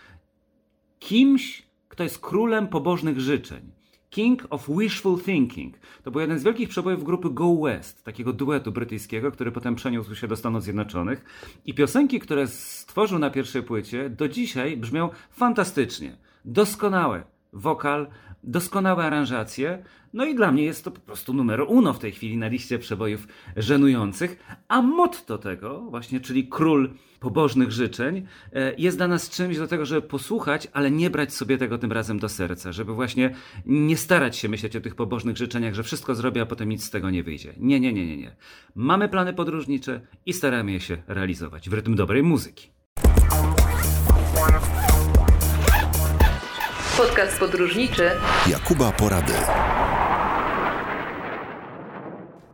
kimś, 0.98 1.62
kto 1.88 2.02
jest 2.02 2.18
królem 2.18 2.68
pobożnych 2.68 3.20
życzeń 3.20 3.77
King 4.10 4.42
of 4.50 4.68
Wishful 4.68 5.20
Thinking. 5.20 5.74
To 6.02 6.10
był 6.10 6.20
jeden 6.20 6.38
z 6.38 6.44
wielkich 6.44 6.68
przebojów 6.68 7.04
grupy 7.04 7.30
Go 7.30 7.56
West, 7.56 8.04
takiego 8.04 8.32
duetu 8.32 8.72
brytyjskiego, 8.72 9.32
który 9.32 9.52
potem 9.52 9.74
przeniósł 9.74 10.14
się 10.14 10.28
do 10.28 10.36
Stanów 10.36 10.62
Zjednoczonych. 10.62 11.24
I 11.66 11.74
piosenki, 11.74 12.20
które 12.20 12.46
stworzył 12.46 13.18
na 13.18 13.30
pierwszej 13.30 13.62
płycie, 13.62 14.10
do 14.10 14.28
dzisiaj 14.28 14.76
brzmią 14.76 15.10
fantastycznie. 15.30 16.16
Doskonałe. 16.44 17.24
Wokal, 17.52 18.06
doskonałe 18.44 19.04
aranżacje. 19.04 19.84
No 20.12 20.24
i 20.24 20.34
dla 20.34 20.52
mnie 20.52 20.62
jest 20.62 20.84
to 20.84 20.90
po 20.90 21.00
prostu 21.00 21.32
numer 21.32 21.64
uno 21.68 21.92
w 21.92 21.98
tej 21.98 22.12
chwili 22.12 22.36
na 22.36 22.48
liście 22.48 22.78
przebojów 22.78 23.28
żenujących. 23.56 24.44
A 24.68 24.82
motto 24.82 25.38
tego, 25.38 25.80
właśnie, 25.80 26.20
czyli 26.20 26.48
król 26.48 26.90
pobożnych 27.20 27.72
życzeń, 27.72 28.26
e, 28.52 28.74
jest 28.78 28.96
dla 28.96 29.08
nas 29.08 29.30
czymś 29.30 29.58
do 29.58 29.66
tego, 29.66 29.86
żeby 29.86 30.02
posłuchać, 30.02 30.68
ale 30.72 30.90
nie 30.90 31.10
brać 31.10 31.34
sobie 31.34 31.58
tego 31.58 31.78
tym 31.78 31.92
razem 31.92 32.18
do 32.18 32.28
serca, 32.28 32.72
żeby 32.72 32.94
właśnie 32.94 33.34
nie 33.66 33.96
starać 33.96 34.36
się 34.36 34.48
myśleć 34.48 34.76
o 34.76 34.80
tych 34.80 34.94
pobożnych 34.94 35.36
życzeniach, 35.36 35.74
że 35.74 35.82
wszystko 35.82 36.14
zrobię, 36.14 36.42
a 36.42 36.46
potem 36.46 36.68
nic 36.68 36.84
z 36.84 36.90
tego 36.90 37.10
nie 37.10 37.22
wyjdzie. 37.22 37.54
Nie, 37.56 37.80
nie, 37.80 37.92
nie, 37.92 38.06
nie, 38.06 38.16
nie. 38.16 38.36
Mamy 38.74 39.08
plany 39.08 39.32
podróżnicze 39.32 40.00
i 40.26 40.32
staramy 40.32 40.72
je 40.72 40.80
się 40.80 41.02
realizować 41.06 41.68
w 41.68 41.72
rytm 41.72 41.94
dobrej 41.94 42.22
muzyki. 42.22 42.70
Podcast 46.98 47.38
podróżniczy 47.38 48.10
Jakuba 48.50 48.92
Porady. 48.92 49.32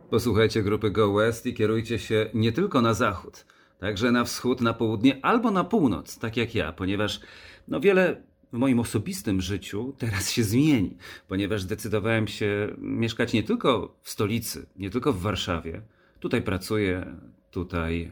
Posłuchajcie 0.09 0.63
grupy 0.63 0.91
Go 0.91 1.13
West 1.13 1.45
i 1.45 1.53
kierujcie 1.53 1.99
się 1.99 2.29
nie 2.33 2.51
tylko 2.51 2.81
na 2.81 2.93
zachód, 2.93 3.45
także 3.79 4.11
na 4.11 4.23
wschód, 4.23 4.61
na 4.61 4.73
południe 4.73 5.19
albo 5.25 5.51
na 5.51 5.63
północ, 5.63 6.19
tak 6.19 6.37
jak 6.37 6.55
ja, 6.55 6.71
ponieważ 6.71 7.19
no 7.67 7.79
wiele 7.79 8.21
w 8.53 8.57
moim 8.57 8.79
osobistym 8.79 9.41
życiu 9.41 9.93
teraz 9.97 10.31
się 10.31 10.43
zmieni, 10.43 10.97
ponieważ 11.27 11.61
zdecydowałem 11.61 12.27
się 12.27 12.75
mieszkać 12.77 13.33
nie 13.33 13.43
tylko 13.43 13.95
w 14.01 14.09
stolicy, 14.09 14.65
nie 14.75 14.89
tylko 14.89 15.13
w 15.13 15.21
Warszawie. 15.21 15.81
Tutaj 16.19 16.41
pracuję, 16.41 17.15
tutaj 17.51 18.11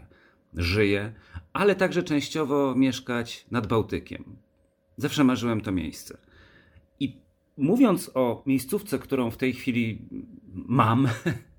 żyję, 0.54 1.14
ale 1.54 1.76
także 1.76 2.04
częściowo 2.04 2.76
mieszkać 2.76 3.46
nad 3.52 3.68
Bałtykiem. 3.68 4.43
Zawsze 4.98 5.24
marzyłem 5.24 5.62
to 5.62 5.72
miejsce. 5.72 6.18
I 7.00 7.18
mówiąc 7.58 8.12
o 8.14 8.44
miejscówce, 8.46 9.00
którą 9.00 9.32
w 9.32 9.38
tej 9.38 9.54
chwili 9.54 10.02
mam, 10.54 11.08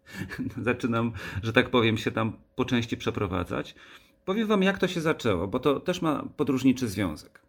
zaczynam, 0.63 1.13
że 1.43 1.53
tak 1.53 1.71
powiem, 1.71 1.97
się 1.97 2.11
tam 2.11 2.33
po 2.57 2.65
części 2.65 2.97
przeprowadzać, 2.97 3.75
powiem 4.25 4.49
Wam, 4.49 4.63
jak 4.63 4.79
to 4.79 4.89
się 4.89 5.01
zaczęło, 5.01 5.49
bo 5.49 5.59
to 5.59 5.81
też 5.81 6.03
ma 6.03 6.25
podróżniczy 6.37 6.89
związek. 6.89 7.41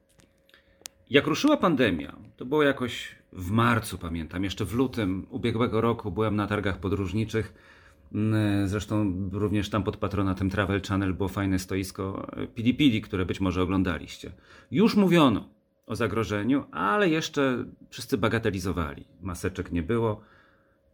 Jak 1.09 1.27
ruszyła 1.27 1.57
pandemia, 1.57 2.15
to 2.37 2.45
było 2.45 2.63
jakoś 2.63 3.15
w 3.33 3.51
marcu, 3.51 3.97
pamiętam, 3.97 4.43
jeszcze 4.43 4.65
w 4.65 4.73
lutym 4.73 5.27
ubiegłego 5.29 5.81
roku 5.81 6.11
byłem 6.11 6.35
na 6.35 6.47
targach 6.47 6.79
podróżniczych. 6.79 7.53
Mm, 8.13 8.67
zresztą 8.67 9.13
również 9.31 9.69
tam 9.69 9.83
pod 9.83 9.97
patronatem 9.97 10.49
Travel 10.49 10.81
Channel 10.81 11.13
było 11.13 11.29
fajne 11.29 11.59
stoisko 11.59 12.27
Pili 12.55 12.75
Pili, 12.75 13.01
które 13.01 13.25
być 13.25 13.41
może 13.41 13.61
oglądaliście. 13.61 14.31
Już 14.71 14.95
mówiono, 14.95 15.49
o 15.85 15.95
zagrożeniu, 15.95 16.65
ale 16.71 17.09
jeszcze 17.09 17.65
wszyscy 17.89 18.17
bagatelizowali. 18.17 19.05
Maseczek 19.21 19.71
nie 19.71 19.83
było. 19.83 20.21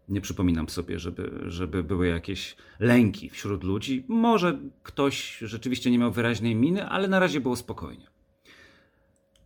Nie 0.10 0.21
przypominam 0.21 0.69
sobie, 0.69 1.00
żeby, 1.00 1.41
żeby 1.45 1.83
były 1.83 2.07
jakieś 2.07 2.55
lęki 2.79 3.29
wśród 3.29 3.63
ludzi. 3.63 4.05
Może 4.07 4.60
ktoś 4.83 5.38
rzeczywiście 5.38 5.91
nie 5.91 6.00
miał 6.00 6.12
wyraźnej 6.12 6.55
miny, 6.55 6.88
ale 6.88 7.07
na 7.07 7.19
razie 7.19 7.41
było 7.41 7.55
spokojnie. 7.55 8.07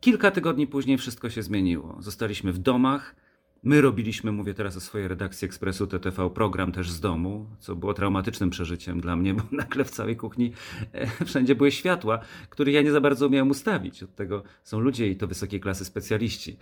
Kilka 0.01 0.31
tygodni 0.31 0.67
później 0.67 0.97
wszystko 0.97 1.29
się 1.29 1.43
zmieniło. 1.43 1.97
Zostaliśmy 1.99 2.53
w 2.53 2.57
domach. 2.57 3.15
My 3.65 3.81
robiliśmy, 3.81 4.31
mówię 4.31 4.53
teraz 4.53 4.77
o 4.77 4.79
swojej 4.79 5.07
redakcji 5.07 5.45
Ekspresu 5.45 5.87
TTV, 5.87 6.29
program 6.29 6.71
też 6.71 6.91
z 6.91 6.99
domu, 6.99 7.45
co 7.59 7.75
było 7.75 7.93
traumatycznym 7.93 8.49
przeżyciem 8.49 9.01
dla 9.01 9.15
mnie, 9.15 9.33
bo 9.33 9.43
nagle 9.57 9.83
w 9.83 9.91
całej 9.91 10.15
kuchni 10.15 10.51
e, 10.93 11.25
wszędzie 11.25 11.55
były 11.55 11.71
światła, 11.71 12.19
które 12.49 12.71
ja 12.71 12.81
nie 12.81 12.91
za 12.91 13.01
bardzo 13.01 13.27
umiałem 13.27 13.49
ustawić. 13.49 14.03
Od 14.03 14.15
tego 14.15 14.43
są 14.63 14.79
ludzie 14.79 15.07
i 15.07 15.15
to 15.15 15.27
wysokiej 15.27 15.59
klasy 15.59 15.85
specjaliści. 15.85 16.57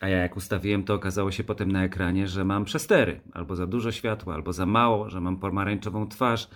A 0.00 0.08
ja 0.08 0.18
jak 0.18 0.36
ustawiłem, 0.36 0.84
to 0.84 0.94
okazało 0.94 1.30
się 1.30 1.44
potem 1.44 1.72
na 1.72 1.84
ekranie, 1.84 2.28
że 2.28 2.44
mam 2.44 2.64
przestery. 2.64 3.20
Albo 3.32 3.56
za 3.56 3.66
dużo 3.66 3.92
światła, 3.92 4.34
albo 4.34 4.52
za 4.52 4.66
mało, 4.66 5.10
że 5.10 5.20
mam 5.20 5.36
pomarańczową 5.36 6.08
twarz. 6.08 6.48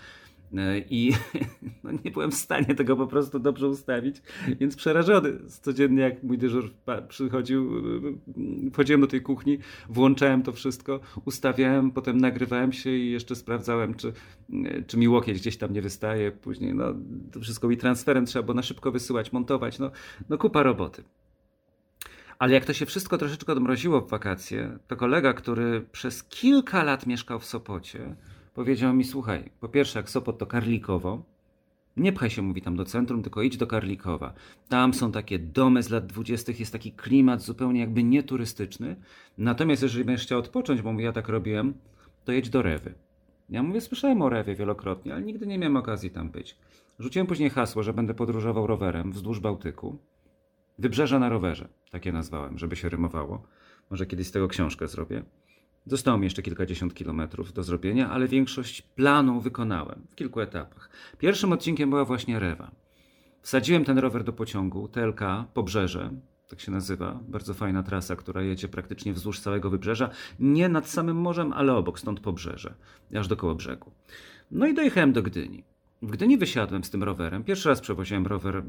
E, 0.56 0.78
I 0.78 1.12
no, 1.84 1.90
nie 2.04 2.10
byłem 2.10 2.30
w 2.30 2.34
stanie 2.34 2.74
tego 2.74 2.96
po 2.96 3.06
prostu 3.06 3.38
dobrze 3.38 3.68
ustawić, 3.68 4.22
więc 4.60 4.76
przerażony. 4.76 5.38
Codziennie 5.48 6.02
jak 6.02 6.22
mój 6.22 6.38
dyżur 6.38 6.70
przychodził, 7.08 7.78
e, 8.66 8.70
wchodziłem 8.70 9.00
do 9.00 9.06
tej 9.06 9.22
kuchni, 9.22 9.58
włączałem 9.88 10.42
to 10.42 10.52
wszystko, 10.52 11.00
ustawiałem, 11.24 11.90
potem 11.90 12.18
nagrywałem 12.20 12.72
się 12.72 12.90
i 12.90 13.10
jeszcze 13.10 13.36
sprawdzałem, 13.36 13.94
czy, 13.94 14.12
e, 14.64 14.82
czy 14.82 14.96
mi 14.96 15.08
łokieć 15.08 15.38
gdzieś 15.38 15.56
tam 15.56 15.72
nie 15.72 15.82
wystaje. 15.82 16.32
Później 16.32 16.74
no, 16.74 16.84
to 17.32 17.40
wszystko 17.40 17.68
mi 17.68 17.76
transferem 17.76 18.26
trzeba 18.26 18.42
było 18.42 18.54
na 18.54 18.62
szybko 18.62 18.92
wysyłać, 18.92 19.32
montować. 19.32 19.78
No, 19.78 19.90
no 20.28 20.38
kupa 20.38 20.62
roboty. 20.62 21.04
Ale 22.38 22.52
jak 22.52 22.64
to 22.64 22.72
się 22.72 22.86
wszystko 22.86 23.18
troszeczkę 23.18 23.52
odmroziło 23.52 24.00
w 24.00 24.10
wakacje, 24.10 24.78
to 24.88 24.96
kolega, 24.96 25.32
który 25.32 25.80
przez 25.92 26.24
kilka 26.24 26.84
lat 26.84 27.06
mieszkał 27.06 27.38
w 27.38 27.44
Sopocie, 27.44 28.16
powiedział 28.58 28.94
mi: 28.94 29.04
Słuchaj, 29.04 29.50
po 29.60 29.68
pierwsze, 29.68 29.98
jak 29.98 30.10
Sopot 30.10 30.38
to 30.38 30.46
Karlikowo, 30.46 31.22
nie 31.96 32.12
pchaj 32.12 32.30
się, 32.30 32.42
mówi 32.42 32.62
tam 32.62 32.76
do 32.76 32.84
centrum, 32.84 33.22
tylko 33.22 33.42
idź 33.42 33.56
do 33.56 33.66
Karlikowa. 33.66 34.34
Tam 34.68 34.94
są 34.94 35.12
takie 35.12 35.38
domy 35.38 35.82
z 35.82 35.90
lat 35.90 36.06
dwudziestych, 36.06 36.60
jest 36.60 36.72
taki 36.72 36.92
klimat 36.92 37.42
zupełnie 37.42 37.80
jakby 37.80 38.02
nieturystyczny. 38.02 38.96
Natomiast 39.38 39.82
jeżeli 39.82 40.04
będziesz 40.04 40.26
chciał 40.26 40.38
odpocząć, 40.38 40.82
bo 40.82 40.92
mówię, 40.92 41.04
ja 41.04 41.12
tak 41.12 41.28
robiłem, 41.28 41.74
to 42.24 42.32
jedź 42.32 42.50
do 42.50 42.62
Rewy. 42.62 42.94
Ja 43.50 43.62
mówię, 43.62 43.80
słyszałem 43.80 44.22
o 44.22 44.28
Rewie 44.28 44.54
wielokrotnie, 44.54 45.12
ale 45.12 45.22
nigdy 45.22 45.46
nie 45.46 45.58
miałem 45.58 45.76
okazji 45.76 46.10
tam 46.10 46.30
być. 46.30 46.56
Rzuciłem 46.98 47.26
później 47.26 47.50
hasło, 47.50 47.82
że 47.82 47.92
będę 47.92 48.14
podróżował 48.14 48.66
rowerem 48.66 49.12
wzdłuż 49.12 49.40
Bałtyku. 49.40 49.98
Wybrzeże 50.78 51.18
na 51.18 51.28
rowerze, 51.28 51.68
takie 51.90 52.12
nazwałem, 52.12 52.58
żeby 52.58 52.76
się 52.76 52.88
rymowało. 52.88 53.42
Może 53.90 54.06
kiedyś 54.06 54.26
z 54.26 54.32
tego 54.32 54.48
książkę 54.48 54.88
zrobię. 54.88 55.22
Zostało 55.88 56.18
mi 56.18 56.24
jeszcze 56.24 56.42
kilkadziesiąt 56.42 56.94
kilometrów 56.94 57.52
do 57.52 57.62
zrobienia, 57.62 58.10
ale 58.10 58.28
większość 58.28 58.82
planu 58.82 59.40
wykonałem 59.40 60.06
w 60.10 60.14
kilku 60.14 60.40
etapach. 60.40 60.90
Pierwszym 61.18 61.52
odcinkiem 61.52 61.90
była 61.90 62.04
właśnie 62.04 62.38
Rewa. 62.38 62.70
Wsadziłem 63.42 63.84
ten 63.84 63.98
rower 63.98 64.24
do 64.24 64.32
pociągu, 64.32 64.88
TLK, 64.88 65.20
Pobrzeże, 65.54 66.10
tak 66.48 66.60
się 66.60 66.72
nazywa, 66.72 67.20
bardzo 67.28 67.54
fajna 67.54 67.82
trasa, 67.82 68.16
która 68.16 68.42
jedzie 68.42 68.68
praktycznie 68.68 69.12
wzdłuż 69.12 69.40
całego 69.40 69.70
wybrzeża, 69.70 70.10
nie 70.40 70.68
nad 70.68 70.88
samym 70.88 71.16
morzem, 71.16 71.52
ale 71.52 71.74
obok, 71.74 72.00
stąd 72.00 72.20
Pobrzeże, 72.20 72.74
aż 73.14 73.28
do 73.28 73.36
koło 73.36 73.54
brzegu. 73.54 73.90
No 74.50 74.66
i 74.66 74.74
dojechałem 74.74 75.12
do 75.12 75.22
Gdyni. 75.22 75.64
W 76.02 76.10
Gdyni 76.10 76.38
wysiadłem 76.38 76.84
z 76.84 76.90
tym 76.90 77.02
rowerem. 77.02 77.44
Pierwszy 77.44 77.68
raz 77.68 77.80
przewoziłem 77.80 78.26
rower. 78.26 78.62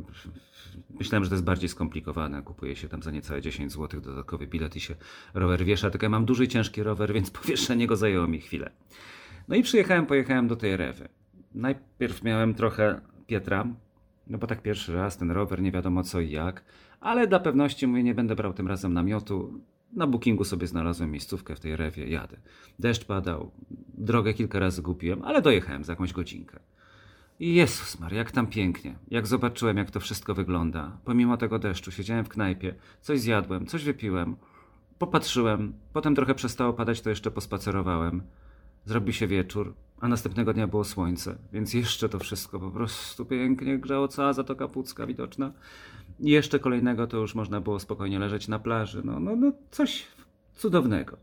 Myślałem, 1.00 1.24
że 1.24 1.30
to 1.30 1.36
jest 1.36 1.46
bardziej 1.46 1.70
skomplikowane. 1.70 2.44
Kupuje 2.44 2.76
się 2.76 2.88
tam 2.88 3.04
za 3.04 3.12
niecałe 3.12 3.42
10 3.42 3.72
zł 3.72 4.02
dodatkowy 4.02 4.48
bilet 4.48 4.76
i 4.76 4.80
się 4.80 4.96
rower 5.34 5.66
wiesza. 5.66 5.90
Tylko 5.90 6.06
ja 6.06 6.10
mam 6.10 6.26
duży, 6.26 6.48
ciężki 6.48 6.84
rower, 6.84 7.14
więc 7.14 7.32
powieszenie 7.42 7.88
go 7.88 7.96
zajęło 7.96 8.28
mi 8.28 8.42
chwilę. 8.42 8.72
No 9.48 9.56
i 9.56 9.64
przyjechałem, 9.64 10.06
pojechałem 10.06 10.48
do 10.48 10.56
tej 10.56 10.78
rewy. 10.78 11.10
Najpierw 11.56 12.24
miałem 12.24 12.54
trochę 12.54 13.02
Pietra, 13.28 13.68
no 14.28 14.38
bo 14.38 14.48
tak 14.48 14.62
pierwszy 14.62 14.94
raz 14.94 15.18
ten 15.18 15.32
rower, 15.32 15.62
nie 15.62 15.72
wiadomo 15.72 16.04
co 16.04 16.20
i 16.20 16.32
jak, 16.32 16.64
ale 17.00 17.28
dla 17.28 17.40
pewności 17.40 17.88
mówię, 17.88 18.04
nie 18.04 18.16
będę 18.16 18.36
brał 18.36 18.54
tym 18.54 18.68
razem 18.68 18.94
namiotu. 18.94 19.62
Na 19.94 20.08
bookingu 20.08 20.44
sobie 20.44 20.68
znalazłem 20.68 21.12
miejscówkę 21.12 21.56
w 21.56 21.60
tej 21.60 21.76
rewie, 21.76 22.08
jadę. 22.08 22.38
Deszcz 22.80 23.06
padał, 23.06 23.52
drogę 23.98 24.34
kilka 24.34 24.60
razy 24.60 24.82
gubiłem, 24.82 25.24
ale 25.24 25.42
dojechałem 25.42 25.84
za 25.84 25.94
jakąś 25.94 26.14
godzinkę. 26.14 26.60
Jezus 27.40 28.00
Maria, 28.00 28.18
jak 28.18 28.32
tam 28.32 28.48
pięknie. 28.48 28.96
Jak 29.12 29.28
zobaczyłem, 29.28 29.78
jak 29.78 29.92
to 29.92 30.00
wszystko 30.00 30.36
wygląda. 30.36 30.98
Pomimo 31.06 31.38
tego 31.38 31.60
deszczu, 31.60 31.92
siedziałem 31.92 32.26
w 32.26 32.30
knajpie, 32.30 32.76
coś 33.02 33.20
zjadłem, 33.20 33.66
coś 33.66 33.84
wypiłem, 33.84 34.36
popatrzyłem, 34.98 35.74
potem 35.94 36.16
trochę 36.16 36.36
przestało 36.36 36.74
padać, 36.74 37.02
to 37.02 37.10
jeszcze 37.10 37.32
pospacerowałem. 37.32 38.22
Zrobił 38.86 39.14
się 39.14 39.28
wieczór, 39.28 39.74
a 40.00 40.08
następnego 40.08 40.54
dnia 40.54 40.68
było 40.68 40.84
słońce, 40.84 41.38
więc 41.54 41.74
jeszcze 41.74 42.10
to 42.10 42.20
wszystko 42.20 42.60
po 42.60 42.72
prostu 42.72 43.26
pięknie 43.26 43.80
grzało, 43.80 44.08
cała 44.08 44.34
Zatoka 44.34 44.68
Pucka 44.68 45.08
widoczna. 45.08 45.52
I 46.20 46.30
jeszcze 46.30 46.60
kolejnego 46.60 47.08
to 47.08 47.18
już 47.18 47.36
można 47.36 47.62
było 47.62 47.80
spokojnie 47.80 48.20
leżeć 48.20 48.48
na 48.48 48.60
plaży. 48.60 49.02
No, 49.06 49.20
no, 49.20 49.36
no 49.36 49.52
coś 49.72 50.08
cudownego. 50.56 51.18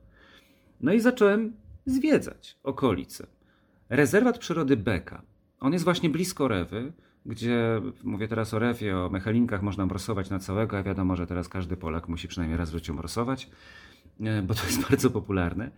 No 0.81 0.93
i 0.93 1.01
zacząłem 1.01 1.53
zwiedzać 1.87 2.57
okolice. 2.63 3.27
Rezerwat 3.89 4.39
przyrody 4.39 4.77
Beka 4.77 5.23
on 5.61 5.73
jest 5.73 5.85
właśnie 5.85 6.11
blisko 6.11 6.49
Rewy, 6.49 6.93
gdzie, 7.27 7.81
mówię 8.05 8.29
teraz 8.29 8.55
o 8.55 8.59
Rewie, 8.59 8.99
o 8.99 9.11
mechalinkach, 9.11 9.63
można 9.63 9.87
morsować 9.87 10.31
na 10.31 10.39
całego, 10.39 10.79
a 10.79 10.83
wiadomo, 10.83 11.17
że 11.17 11.27
teraz 11.27 11.49
każdy 11.49 11.77
Polak 11.77 12.09
musi 12.09 12.29
przynajmniej 12.29 12.59
raz 12.59 12.71
w 12.71 12.73
życiu 12.73 12.95
morsować, 12.95 13.51
e, 14.21 14.43
bo 14.43 14.55
to 14.55 14.65
jest 14.65 14.83
bardzo 14.91 15.11
popularne. 15.11 15.71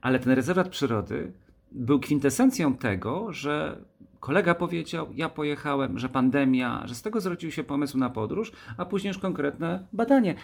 Ale 0.00 0.18
ten 0.18 0.32
rezerwat 0.32 0.68
przyrody 0.68 1.32
był 1.72 2.00
kwintesencją 2.00 2.74
tego, 2.74 3.32
że 3.32 3.84
kolega 4.20 4.54
powiedział, 4.54 5.08
ja 5.14 5.28
pojechałem, 5.28 5.98
że 5.98 6.08
pandemia, 6.08 6.82
że 6.86 6.94
z 6.94 7.02
tego 7.02 7.20
zrodził 7.20 7.50
się 7.50 7.64
pomysł 7.64 7.98
na 7.98 8.10
podróż, 8.10 8.52
a 8.76 8.84
później 8.84 9.08
już 9.08 9.18
konkretne 9.18 9.86
badanie. 9.92 10.34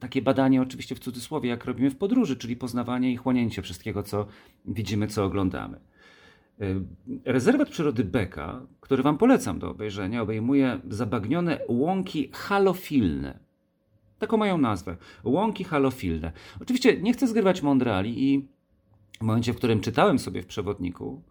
Takie 0.00 0.22
badanie 0.22 0.62
oczywiście 0.62 0.94
w 0.94 0.98
cudzysłowie, 0.98 1.48
jak 1.48 1.64
robimy 1.64 1.90
w 1.90 1.96
podróży, 1.96 2.36
czyli 2.36 2.56
poznawanie 2.56 3.12
i 3.12 3.16
chłonięcie 3.16 3.62
wszystkiego, 3.62 4.02
co 4.02 4.26
widzimy, 4.64 5.06
co 5.06 5.24
oglądamy. 5.24 5.80
Y, 6.62 6.84
rezerwat 7.24 7.68
przyrody 7.68 8.04
Beka, 8.04 8.66
który 8.80 9.02
Wam 9.02 9.18
polecam 9.18 9.58
do 9.58 9.70
obejrzenia, 9.70 10.22
obejmuje 10.22 10.80
zabagnione 10.90 11.60
łąki 11.68 12.30
halofilne. 12.32 13.38
Taką 14.18 14.36
mają 14.36 14.58
nazwę. 14.58 14.96
Łąki 15.24 15.64
halofilne. 15.64 16.32
Oczywiście 16.62 17.00
nie 17.00 17.12
chcę 17.12 17.26
zgrywać 17.26 17.62
mądrali 17.62 18.24
i 18.24 18.48
w 19.18 19.22
momencie, 19.22 19.52
w 19.52 19.56
którym 19.56 19.80
czytałem 19.80 20.18
sobie 20.18 20.42
w 20.42 20.46
przewodniku 20.46 21.22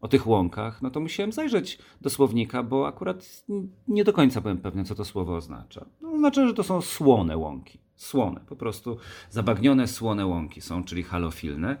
o 0.00 0.08
tych 0.08 0.26
łąkach, 0.26 0.82
no 0.82 0.90
to 0.90 1.00
musiałem 1.00 1.32
zajrzeć 1.32 1.78
do 2.00 2.10
słownika, 2.10 2.62
bo 2.62 2.86
akurat 2.86 3.44
nie 3.88 4.04
do 4.04 4.12
końca 4.12 4.40
byłem 4.40 4.58
pewny, 4.58 4.84
co 4.84 4.94
to 4.94 5.04
słowo 5.04 5.36
oznacza. 5.36 5.86
No, 6.00 6.12
oznacza, 6.12 6.46
że 6.46 6.54
to 6.54 6.62
są 6.62 6.80
słone 6.80 7.36
łąki 7.36 7.81
słone, 8.02 8.40
po 8.48 8.56
prostu 8.56 8.96
zabagnione 9.30 9.88
słone 9.88 10.26
łąki 10.26 10.60
są, 10.60 10.84
czyli 10.84 11.02
halofilne. 11.02 11.76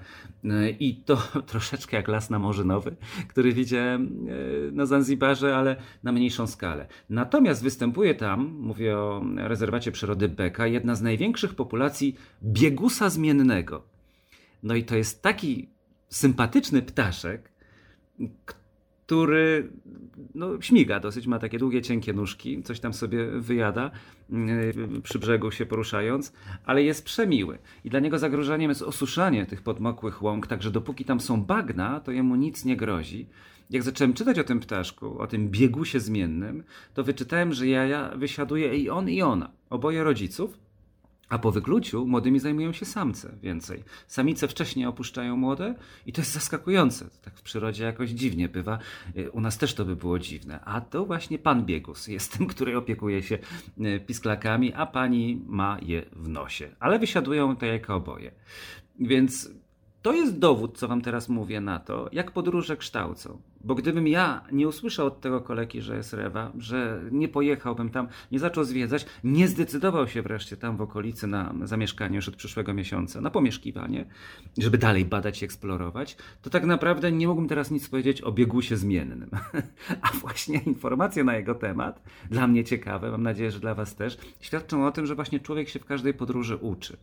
I 0.80 0.96
to 0.96 1.16
troszeczkę 1.46 1.96
jak 1.96 2.08
las 2.08 2.30
namorzynowy, 2.30 2.96
który 3.28 3.52
widziałem 3.52 4.28
e, 4.68 4.72
na 4.72 4.86
Zanzibarze, 4.86 5.56
ale 5.56 5.76
na 6.02 6.12
mniejszą 6.12 6.46
skalę. 6.46 6.86
Natomiast 7.10 7.62
występuje 7.62 8.14
tam, 8.14 8.56
mówię 8.60 8.98
o 8.98 9.24
rezerwacie 9.36 9.92
przyrody 9.92 10.28
Beka, 10.28 10.66
jedna 10.66 10.94
z 10.94 11.02
największych 11.02 11.54
populacji 11.54 12.16
biegusa 12.42 13.10
zmiennego. 13.10 13.82
No 14.62 14.74
i 14.74 14.84
to 14.84 14.96
jest 14.96 15.22
taki 15.22 15.68
sympatyczny 16.08 16.82
ptaszek, 16.82 17.52
który 18.44 18.61
no, 20.34 20.60
śmiga 20.60 21.00
dosyć, 21.00 21.26
ma 21.26 21.38
takie 21.38 21.58
długie, 21.58 21.82
cienkie 21.82 22.12
nóżki, 22.12 22.62
coś 22.62 22.80
tam 22.80 22.94
sobie 22.94 23.26
wyjada 23.26 23.90
yy, 24.30 25.00
przy 25.02 25.18
brzegu 25.18 25.50
się 25.50 25.66
poruszając, 25.66 26.32
ale 26.64 26.82
jest 26.82 27.04
przemiły. 27.04 27.58
I 27.84 27.90
dla 27.90 28.00
niego 28.00 28.18
zagrożeniem 28.18 28.68
jest 28.68 28.82
osuszanie 28.82 29.46
tych 29.46 29.62
podmokłych 29.62 30.22
łąk, 30.22 30.46
także 30.46 30.70
dopóki 30.70 31.04
tam 31.04 31.20
są 31.20 31.42
bagna, 31.42 32.00
to 32.00 32.12
jemu 32.12 32.36
nic 32.36 32.64
nie 32.64 32.76
grozi. 32.76 33.26
Jak 33.70 33.82
zacząłem 33.82 34.14
czytać 34.14 34.38
o 34.38 34.44
tym 34.44 34.60
ptaszku, 34.60 35.18
o 35.18 35.26
tym 35.26 35.48
biegusie 35.48 36.00
zmiennym, 36.00 36.64
to 36.94 37.04
wyczytałem, 37.04 37.52
że 37.52 37.66
jaja 37.66 38.08
wysiaduje 38.16 38.76
i 38.76 38.90
on, 38.90 39.08
i 39.08 39.22
ona, 39.22 39.50
oboje 39.70 40.04
rodziców, 40.04 40.58
a 41.32 41.38
po 41.38 41.52
wykluciu 41.52 42.06
młodymi 42.06 42.38
zajmują 42.38 42.72
się 42.72 42.84
samce 42.84 43.36
więcej. 43.42 43.84
Samice 44.06 44.48
wcześniej 44.48 44.86
opuszczają 44.86 45.36
młode 45.36 45.74
i 46.06 46.12
to 46.12 46.20
jest 46.20 46.32
zaskakujące. 46.32 47.10
Tak 47.22 47.36
w 47.36 47.42
przyrodzie 47.42 47.84
jakoś 47.84 48.10
dziwnie 48.10 48.48
bywa. 48.48 48.78
U 49.32 49.40
nas 49.40 49.58
też 49.58 49.74
to 49.74 49.84
by 49.84 49.96
było 49.96 50.18
dziwne. 50.18 50.60
A 50.64 50.80
to 50.80 51.04
właśnie 51.04 51.38
pan 51.38 51.64
biegus 51.64 52.08
jest 52.08 52.38
tym, 52.38 52.46
który 52.46 52.76
opiekuje 52.76 53.22
się 53.22 53.38
e, 53.80 54.00
pisklakami, 54.00 54.72
a 54.74 54.86
pani 54.86 55.42
ma 55.46 55.78
je 55.82 56.02
w 56.12 56.28
nosie. 56.28 56.68
Ale 56.80 56.98
wysiadują 56.98 57.56
to 57.56 57.66
jako 57.66 57.94
oboje. 57.94 58.32
Więc 59.00 59.50
to 60.02 60.12
jest 60.12 60.38
dowód, 60.38 60.78
co 60.78 60.88
wam 60.88 61.02
teraz 61.02 61.28
mówię 61.28 61.60
na 61.60 61.78
to, 61.78 62.08
jak 62.12 62.30
podróże 62.30 62.76
kształcą. 62.76 63.40
Bo 63.64 63.74
gdybym 63.74 64.08
ja 64.08 64.44
nie 64.52 64.68
usłyszał 64.68 65.06
od 65.06 65.20
tego 65.20 65.40
kolegi, 65.40 65.82
że 65.82 65.96
jest 65.96 66.12
rewa, 66.12 66.52
że 66.58 67.00
nie 67.10 67.28
pojechałbym 67.28 67.90
tam, 67.90 68.08
nie 68.32 68.38
zaczął 68.38 68.64
zwiedzać, 68.64 69.06
nie 69.24 69.48
zdecydował 69.48 70.08
się 70.08 70.22
wreszcie 70.22 70.56
tam 70.56 70.76
w 70.76 70.80
okolicy 70.80 71.26
na 71.26 71.54
zamieszkanie 71.62 72.16
już 72.16 72.28
od 72.28 72.36
przyszłego 72.36 72.74
miesiąca, 72.74 73.20
na 73.20 73.30
pomieszkiwanie, 73.30 74.04
żeby 74.58 74.78
dalej 74.78 75.04
badać 75.04 75.42
i 75.42 75.44
eksplorować, 75.44 76.16
to 76.42 76.50
tak 76.50 76.64
naprawdę 76.64 77.12
nie 77.12 77.28
mógłbym 77.28 77.48
teraz 77.48 77.70
nic 77.70 77.88
powiedzieć 77.88 78.22
o 78.22 78.32
biegusie 78.32 78.76
zmiennym. 78.76 79.30
A 80.02 80.16
właśnie 80.16 80.58
informacje 80.58 81.24
na 81.24 81.36
jego 81.36 81.54
temat, 81.54 82.02
dla 82.30 82.46
mnie 82.46 82.64
ciekawe, 82.64 83.10
mam 83.10 83.22
nadzieję, 83.22 83.50
że 83.50 83.60
dla 83.60 83.74
was 83.74 83.94
też, 83.94 84.18
świadczą 84.40 84.86
o 84.86 84.92
tym, 84.92 85.06
że 85.06 85.14
właśnie 85.14 85.40
człowiek 85.40 85.68
się 85.68 85.78
w 85.78 85.84
każdej 85.84 86.14
podróży 86.14 86.56
uczy. 86.56 86.96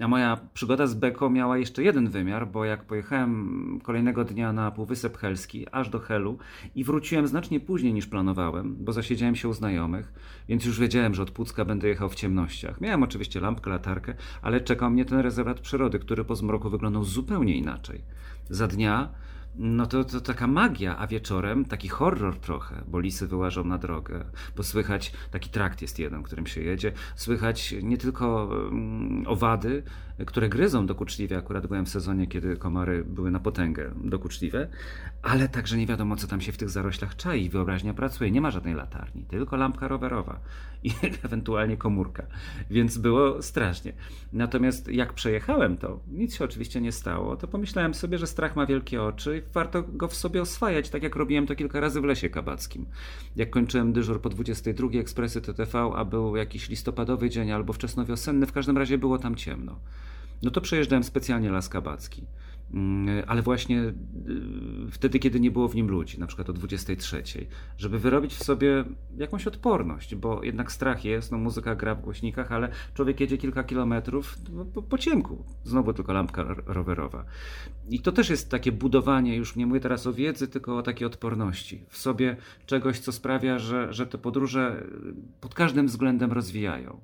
A 0.00 0.08
moja 0.08 0.38
przygoda 0.54 0.86
z 0.86 0.94
Beko 0.94 1.30
miała 1.30 1.58
jeszcze 1.58 1.82
jeden 1.82 2.08
wymiar, 2.08 2.48
bo 2.48 2.64
jak 2.64 2.84
pojechałem 2.84 3.80
kolejnego 3.82 4.24
dnia 4.24 4.52
na 4.52 4.70
Półwysep 4.70 5.16
Helski, 5.16 5.66
aż 5.72 5.88
do 5.88 5.98
Helu 5.98 6.38
i 6.74 6.84
wróciłem 6.84 7.26
znacznie 7.26 7.60
później 7.60 7.94
niż 7.94 8.06
planowałem, 8.06 8.76
bo 8.80 8.92
zasiedziałem 8.92 9.36
się 9.36 9.48
u 9.48 9.52
znajomych, 9.52 10.12
więc 10.48 10.64
już 10.64 10.80
wiedziałem, 10.80 11.14
że 11.14 11.22
od 11.22 11.30
Pucka 11.30 11.64
będę 11.64 11.88
jechał 11.88 12.08
w 12.08 12.14
ciemnościach. 12.14 12.80
Miałem 12.80 13.02
oczywiście 13.02 13.40
lampkę, 13.40 13.70
latarkę, 13.70 14.14
ale 14.42 14.60
czekał 14.60 14.90
mnie 14.90 15.04
ten 15.04 15.18
rezerwat 15.18 15.60
przyrody, 15.60 15.98
który 15.98 16.24
po 16.24 16.36
zmroku 16.36 16.70
wyglądał 16.70 17.04
zupełnie 17.04 17.56
inaczej. 17.56 18.00
Za 18.50 18.66
dnia 18.66 19.08
no 19.54 19.86
to, 19.86 20.04
to 20.04 20.20
taka 20.20 20.46
magia, 20.46 20.98
a 20.98 21.06
wieczorem 21.06 21.64
taki 21.64 21.88
horror 21.88 22.36
trochę, 22.36 22.82
bo 22.88 23.00
lisy 23.00 23.26
wyłażą 23.26 23.64
na 23.64 23.78
drogę, 23.78 24.24
bo 24.56 24.62
słychać, 24.62 25.12
taki 25.30 25.50
trakt 25.50 25.82
jest 25.82 25.98
jeden, 25.98 26.22
którym 26.22 26.46
się 26.46 26.60
jedzie, 26.60 26.92
słychać 27.16 27.74
nie 27.82 27.98
tylko 27.98 28.44
um, 28.44 29.24
owady, 29.26 29.82
które 30.26 30.48
gryzą 30.48 30.86
dokuczliwie, 30.86 31.38
akurat 31.38 31.66
byłem 31.66 31.86
w 31.86 31.88
sezonie, 31.88 32.26
kiedy 32.26 32.56
komary 32.56 33.04
były 33.04 33.30
na 33.30 33.40
potęgę 33.40 33.90
dokuczliwe, 34.04 34.68
ale 35.22 35.48
także 35.48 35.76
nie 35.76 35.86
wiadomo, 35.86 36.16
co 36.16 36.26
tam 36.26 36.40
się 36.40 36.52
w 36.52 36.56
tych 36.56 36.70
zaroślach 36.70 37.16
czai. 37.16 37.48
Wyobraźnia 37.48 37.94
pracuje, 37.94 38.30
nie 38.30 38.40
ma 38.40 38.50
żadnej 38.50 38.74
latarni, 38.74 39.24
tylko 39.24 39.56
lampka 39.56 39.88
rowerowa 39.88 40.40
i 40.84 40.90
ewentualnie 41.24 41.76
komórka, 41.76 42.26
więc 42.70 42.98
było 42.98 43.42
strasznie. 43.42 43.92
Natomiast 44.32 44.88
jak 44.88 45.12
przejechałem 45.12 45.76
to, 45.76 46.00
nic 46.08 46.34
się 46.36 46.44
oczywiście 46.44 46.80
nie 46.80 46.92
stało, 46.92 47.36
to 47.36 47.48
pomyślałem 47.48 47.94
sobie, 47.94 48.18
że 48.18 48.26
strach 48.26 48.56
ma 48.56 48.66
wielkie 48.66 49.02
oczy 49.02 49.39
warto 49.52 49.82
go 49.82 50.08
w 50.08 50.14
sobie 50.14 50.42
oswajać, 50.42 50.90
tak 50.90 51.02
jak 51.02 51.16
robiłem 51.16 51.46
to 51.46 51.54
kilka 51.54 51.80
razy 51.80 52.00
w 52.00 52.04
Lesie 52.04 52.30
Kabackim. 52.30 52.86
Jak 53.36 53.50
kończyłem 53.50 53.92
dyżur 53.92 54.20
po 54.20 54.28
22 54.28 54.88
ekspresy 55.00 55.40
TTV, 55.40 55.90
a 55.96 56.04
był 56.04 56.36
jakiś 56.36 56.68
listopadowy 56.68 57.30
dzień 57.30 57.50
albo 57.50 57.72
wczesnowiosenny, 57.72 58.46
w 58.46 58.52
każdym 58.52 58.78
razie 58.78 58.98
było 58.98 59.18
tam 59.18 59.34
ciemno 59.34 59.80
no 60.42 60.50
to 60.50 60.60
przejeżdżałem 60.60 61.04
specjalnie 61.04 61.50
Las 61.50 61.68
Kabacki. 61.68 62.26
Mm, 62.74 63.24
ale 63.26 63.42
właśnie 63.42 63.82
y, 63.82 63.94
wtedy, 64.90 65.18
kiedy 65.18 65.40
nie 65.40 65.50
było 65.50 65.68
w 65.68 65.74
nim 65.74 65.88
ludzi, 65.88 66.20
na 66.20 66.26
przykład 66.26 66.50
o 66.50 66.52
23, 66.52 67.22
żeby 67.78 67.98
wyrobić 67.98 68.34
w 68.34 68.44
sobie 68.44 68.84
jakąś 69.16 69.46
odporność, 69.46 70.14
bo 70.14 70.44
jednak 70.44 70.72
strach 70.72 71.04
jest, 71.04 71.32
no 71.32 71.38
muzyka 71.38 71.74
gra 71.74 71.94
w 71.94 72.00
głośnikach, 72.00 72.52
ale 72.52 72.68
człowiek 72.94 73.20
jedzie 73.20 73.38
kilka 73.38 73.64
kilometrów 73.64 74.38
po, 74.74 74.82
po 74.82 74.98
ciemku, 74.98 75.44
znowu 75.64 75.92
tylko 75.92 76.12
lampka 76.12 76.44
rowerowa. 76.66 77.24
I 77.90 78.00
to 78.00 78.12
też 78.12 78.30
jest 78.30 78.50
takie 78.50 78.72
budowanie, 78.72 79.36
już 79.36 79.56
nie 79.56 79.66
mówię 79.66 79.80
teraz 79.80 80.06
o 80.06 80.12
wiedzy, 80.12 80.48
tylko 80.48 80.76
o 80.76 80.82
takiej 80.82 81.06
odporności 81.06 81.84
w 81.88 81.98
sobie 81.98 82.36
czegoś, 82.66 82.98
co 82.98 83.12
sprawia, 83.12 83.58
że, 83.58 83.92
że 83.92 84.06
te 84.06 84.18
podróże 84.18 84.86
pod 85.40 85.54
każdym 85.54 85.86
względem 85.86 86.32
rozwijają. 86.32 87.00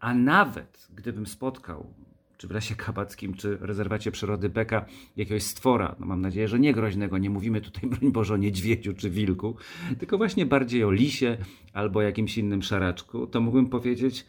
A 0.00 0.14
nawet 0.14 0.88
gdybym 0.94 1.26
spotkał 1.26 1.94
czy 2.40 2.48
w 2.48 2.50
Lesie 2.50 2.74
Kabackim, 2.74 3.34
czy 3.34 3.58
rezerwacie 3.60 4.10
przyrody 4.10 4.48
Beka 4.48 4.84
jakiegoś 5.16 5.42
stwora. 5.42 5.96
No 6.00 6.06
mam 6.06 6.20
nadzieję, 6.20 6.48
że 6.48 6.58
nie 6.58 6.72
groźnego. 6.72 7.18
Nie 7.18 7.30
mówimy 7.30 7.60
tutaj, 7.60 7.88
broń 7.90 8.12
Boże, 8.12 8.34
o 8.34 8.36
niedźwiedziu 8.36 8.94
czy 8.94 9.10
wilku, 9.10 9.56
tylko 9.98 10.18
właśnie 10.18 10.46
bardziej 10.46 10.84
o 10.84 10.90
lisie 10.90 11.36
albo 11.72 12.02
jakimś 12.02 12.38
innym 12.38 12.62
szaraczku. 12.62 13.26
To 13.26 13.40
mógłbym 13.40 13.66
powiedzieć, 13.66 14.26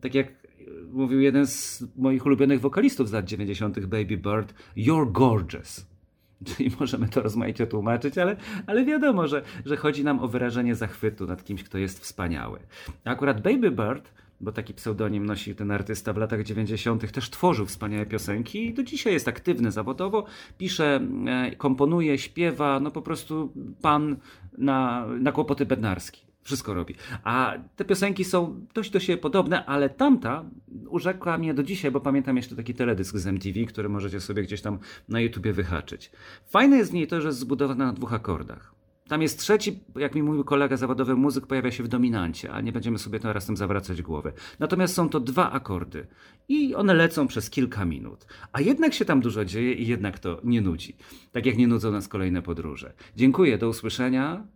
tak 0.00 0.14
jak 0.14 0.48
mówił 0.92 1.20
jeden 1.20 1.46
z 1.46 1.84
moich 1.96 2.26
ulubionych 2.26 2.60
wokalistów 2.60 3.08
z 3.08 3.12
lat 3.12 3.24
90., 3.24 3.80
Baby 3.80 4.16
Bird, 4.16 4.54
You're 4.76 5.12
gorgeous. 5.12 5.86
Czyli 6.56 6.70
możemy 6.80 7.08
to 7.08 7.22
rozmaicie 7.22 7.66
tłumaczyć, 7.66 8.18
ale, 8.18 8.36
ale 8.66 8.84
wiadomo, 8.84 9.28
że, 9.28 9.42
że 9.64 9.76
chodzi 9.76 10.04
nam 10.04 10.20
o 10.20 10.28
wyrażenie 10.28 10.74
zachwytu 10.74 11.26
nad 11.26 11.44
kimś, 11.44 11.62
kto 11.64 11.78
jest 11.78 12.00
wspaniały. 12.00 12.58
Akurat 13.04 13.42
Baby 13.42 13.70
Bird 13.70 14.21
bo 14.42 14.52
taki 14.52 14.74
pseudonim 14.74 15.26
nosi 15.26 15.54
ten 15.54 15.70
artysta 15.70 16.12
w 16.12 16.16
latach 16.16 16.42
90., 16.42 17.12
też 17.12 17.30
tworzył 17.30 17.66
wspaniałe 17.66 18.06
piosenki 18.06 18.66
i 18.66 18.74
do 18.74 18.82
dzisiaj 18.82 19.12
jest 19.12 19.28
aktywny 19.28 19.70
zawodowo, 19.70 20.24
pisze, 20.58 21.00
e, 21.26 21.56
komponuje, 21.56 22.18
śpiewa, 22.18 22.80
no 22.80 22.90
po 22.90 23.02
prostu 23.02 23.52
pan 23.82 24.16
na, 24.58 25.06
na 25.20 25.32
kłopoty 25.32 25.66
bednarski. 25.66 26.22
Wszystko 26.42 26.74
robi. 26.74 26.94
A 27.24 27.54
te 27.76 27.84
piosenki 27.84 28.24
są 28.24 28.66
dość 28.74 28.90
do 28.90 29.00
siebie 29.00 29.18
podobne, 29.18 29.66
ale 29.66 29.90
tamta 29.90 30.44
urzekła 30.88 31.38
mnie 31.38 31.54
do 31.54 31.62
dzisiaj, 31.62 31.90
bo 31.90 32.00
pamiętam 32.00 32.36
jeszcze 32.36 32.56
taki 32.56 32.74
teledysk 32.74 33.16
z 33.16 33.26
MTV, 33.26 33.64
który 33.64 33.88
możecie 33.88 34.20
sobie 34.20 34.42
gdzieś 34.42 34.62
tam 34.62 34.78
na 35.08 35.20
YouTubie 35.20 35.52
wyhaczyć. 35.52 36.10
Fajne 36.46 36.76
jest 36.76 36.90
w 36.90 36.94
niej 36.94 37.06
to, 37.06 37.20
że 37.20 37.28
jest 37.28 37.38
zbudowana 37.38 37.86
na 37.86 37.92
dwóch 37.92 38.12
akordach. 38.12 38.81
Tam 39.08 39.22
jest 39.22 39.38
trzeci, 39.38 39.80
jak 39.96 40.14
mi 40.14 40.22
mówił 40.22 40.44
kolega 40.44 40.76
zawodowy 40.76 41.14
muzyk, 41.14 41.46
pojawia 41.46 41.70
się 41.70 41.82
w 41.82 41.88
dominancie, 41.88 42.52
a 42.52 42.60
nie 42.60 42.72
będziemy 42.72 42.98
sobie 42.98 43.20
teraz 43.20 43.46
tym 43.46 43.56
zawracać 43.56 44.02
głowy. 44.02 44.32
Natomiast 44.58 44.94
są 44.94 45.08
to 45.08 45.20
dwa 45.20 45.52
akordy 45.52 46.06
i 46.48 46.74
one 46.74 46.94
lecą 46.94 47.26
przez 47.26 47.50
kilka 47.50 47.84
minut. 47.84 48.26
A 48.52 48.60
jednak 48.60 48.94
się 48.94 49.04
tam 49.04 49.20
dużo 49.20 49.44
dzieje 49.44 49.72
i 49.72 49.86
jednak 49.86 50.18
to 50.18 50.40
nie 50.44 50.60
nudzi. 50.60 50.96
Tak 51.32 51.46
jak 51.46 51.56
nie 51.56 51.68
nudzą 51.68 51.92
nas 51.92 52.08
kolejne 52.08 52.42
podróże. 52.42 52.92
Dziękuję, 53.16 53.58
do 53.58 53.68
usłyszenia 53.68 54.46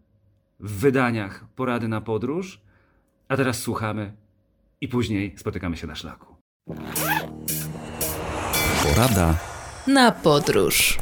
w 0.60 0.80
wydaniach 0.80 1.44
Porady 1.56 1.88
na 1.88 2.00
podróż. 2.00 2.60
A 3.28 3.36
teraz 3.36 3.58
słuchamy 3.58 4.12
i 4.80 4.88
później 4.88 5.34
spotykamy 5.36 5.76
się 5.76 5.86
na 5.86 5.94
szlaku. 5.94 6.36
Porada 8.82 9.34
na 9.86 10.12
podróż. 10.12 10.98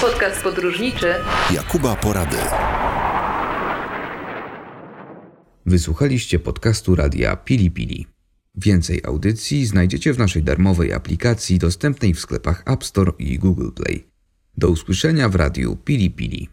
Podcast 0.00 0.42
podróżniczy 0.42 1.14
Jakuba 1.54 1.96
Porady. 1.96 2.36
Wysłuchaliście 5.66 6.38
podcastu 6.38 6.94
radia 6.94 7.36
Pili 7.36 7.70
Pili. 7.70 8.06
Więcej 8.54 9.00
audycji 9.04 9.66
znajdziecie 9.66 10.12
w 10.12 10.18
naszej 10.18 10.42
darmowej 10.42 10.92
aplikacji 10.92 11.58
dostępnej 11.58 12.14
w 12.14 12.20
sklepach 12.20 12.62
App 12.66 12.84
Store 12.84 13.12
i 13.18 13.38
Google 13.38 13.70
Play. 13.70 14.08
Do 14.56 14.68
usłyszenia 14.68 15.28
w 15.28 15.34
radiu 15.34 15.76
Pili 15.76 16.10
Pili. 16.10 16.48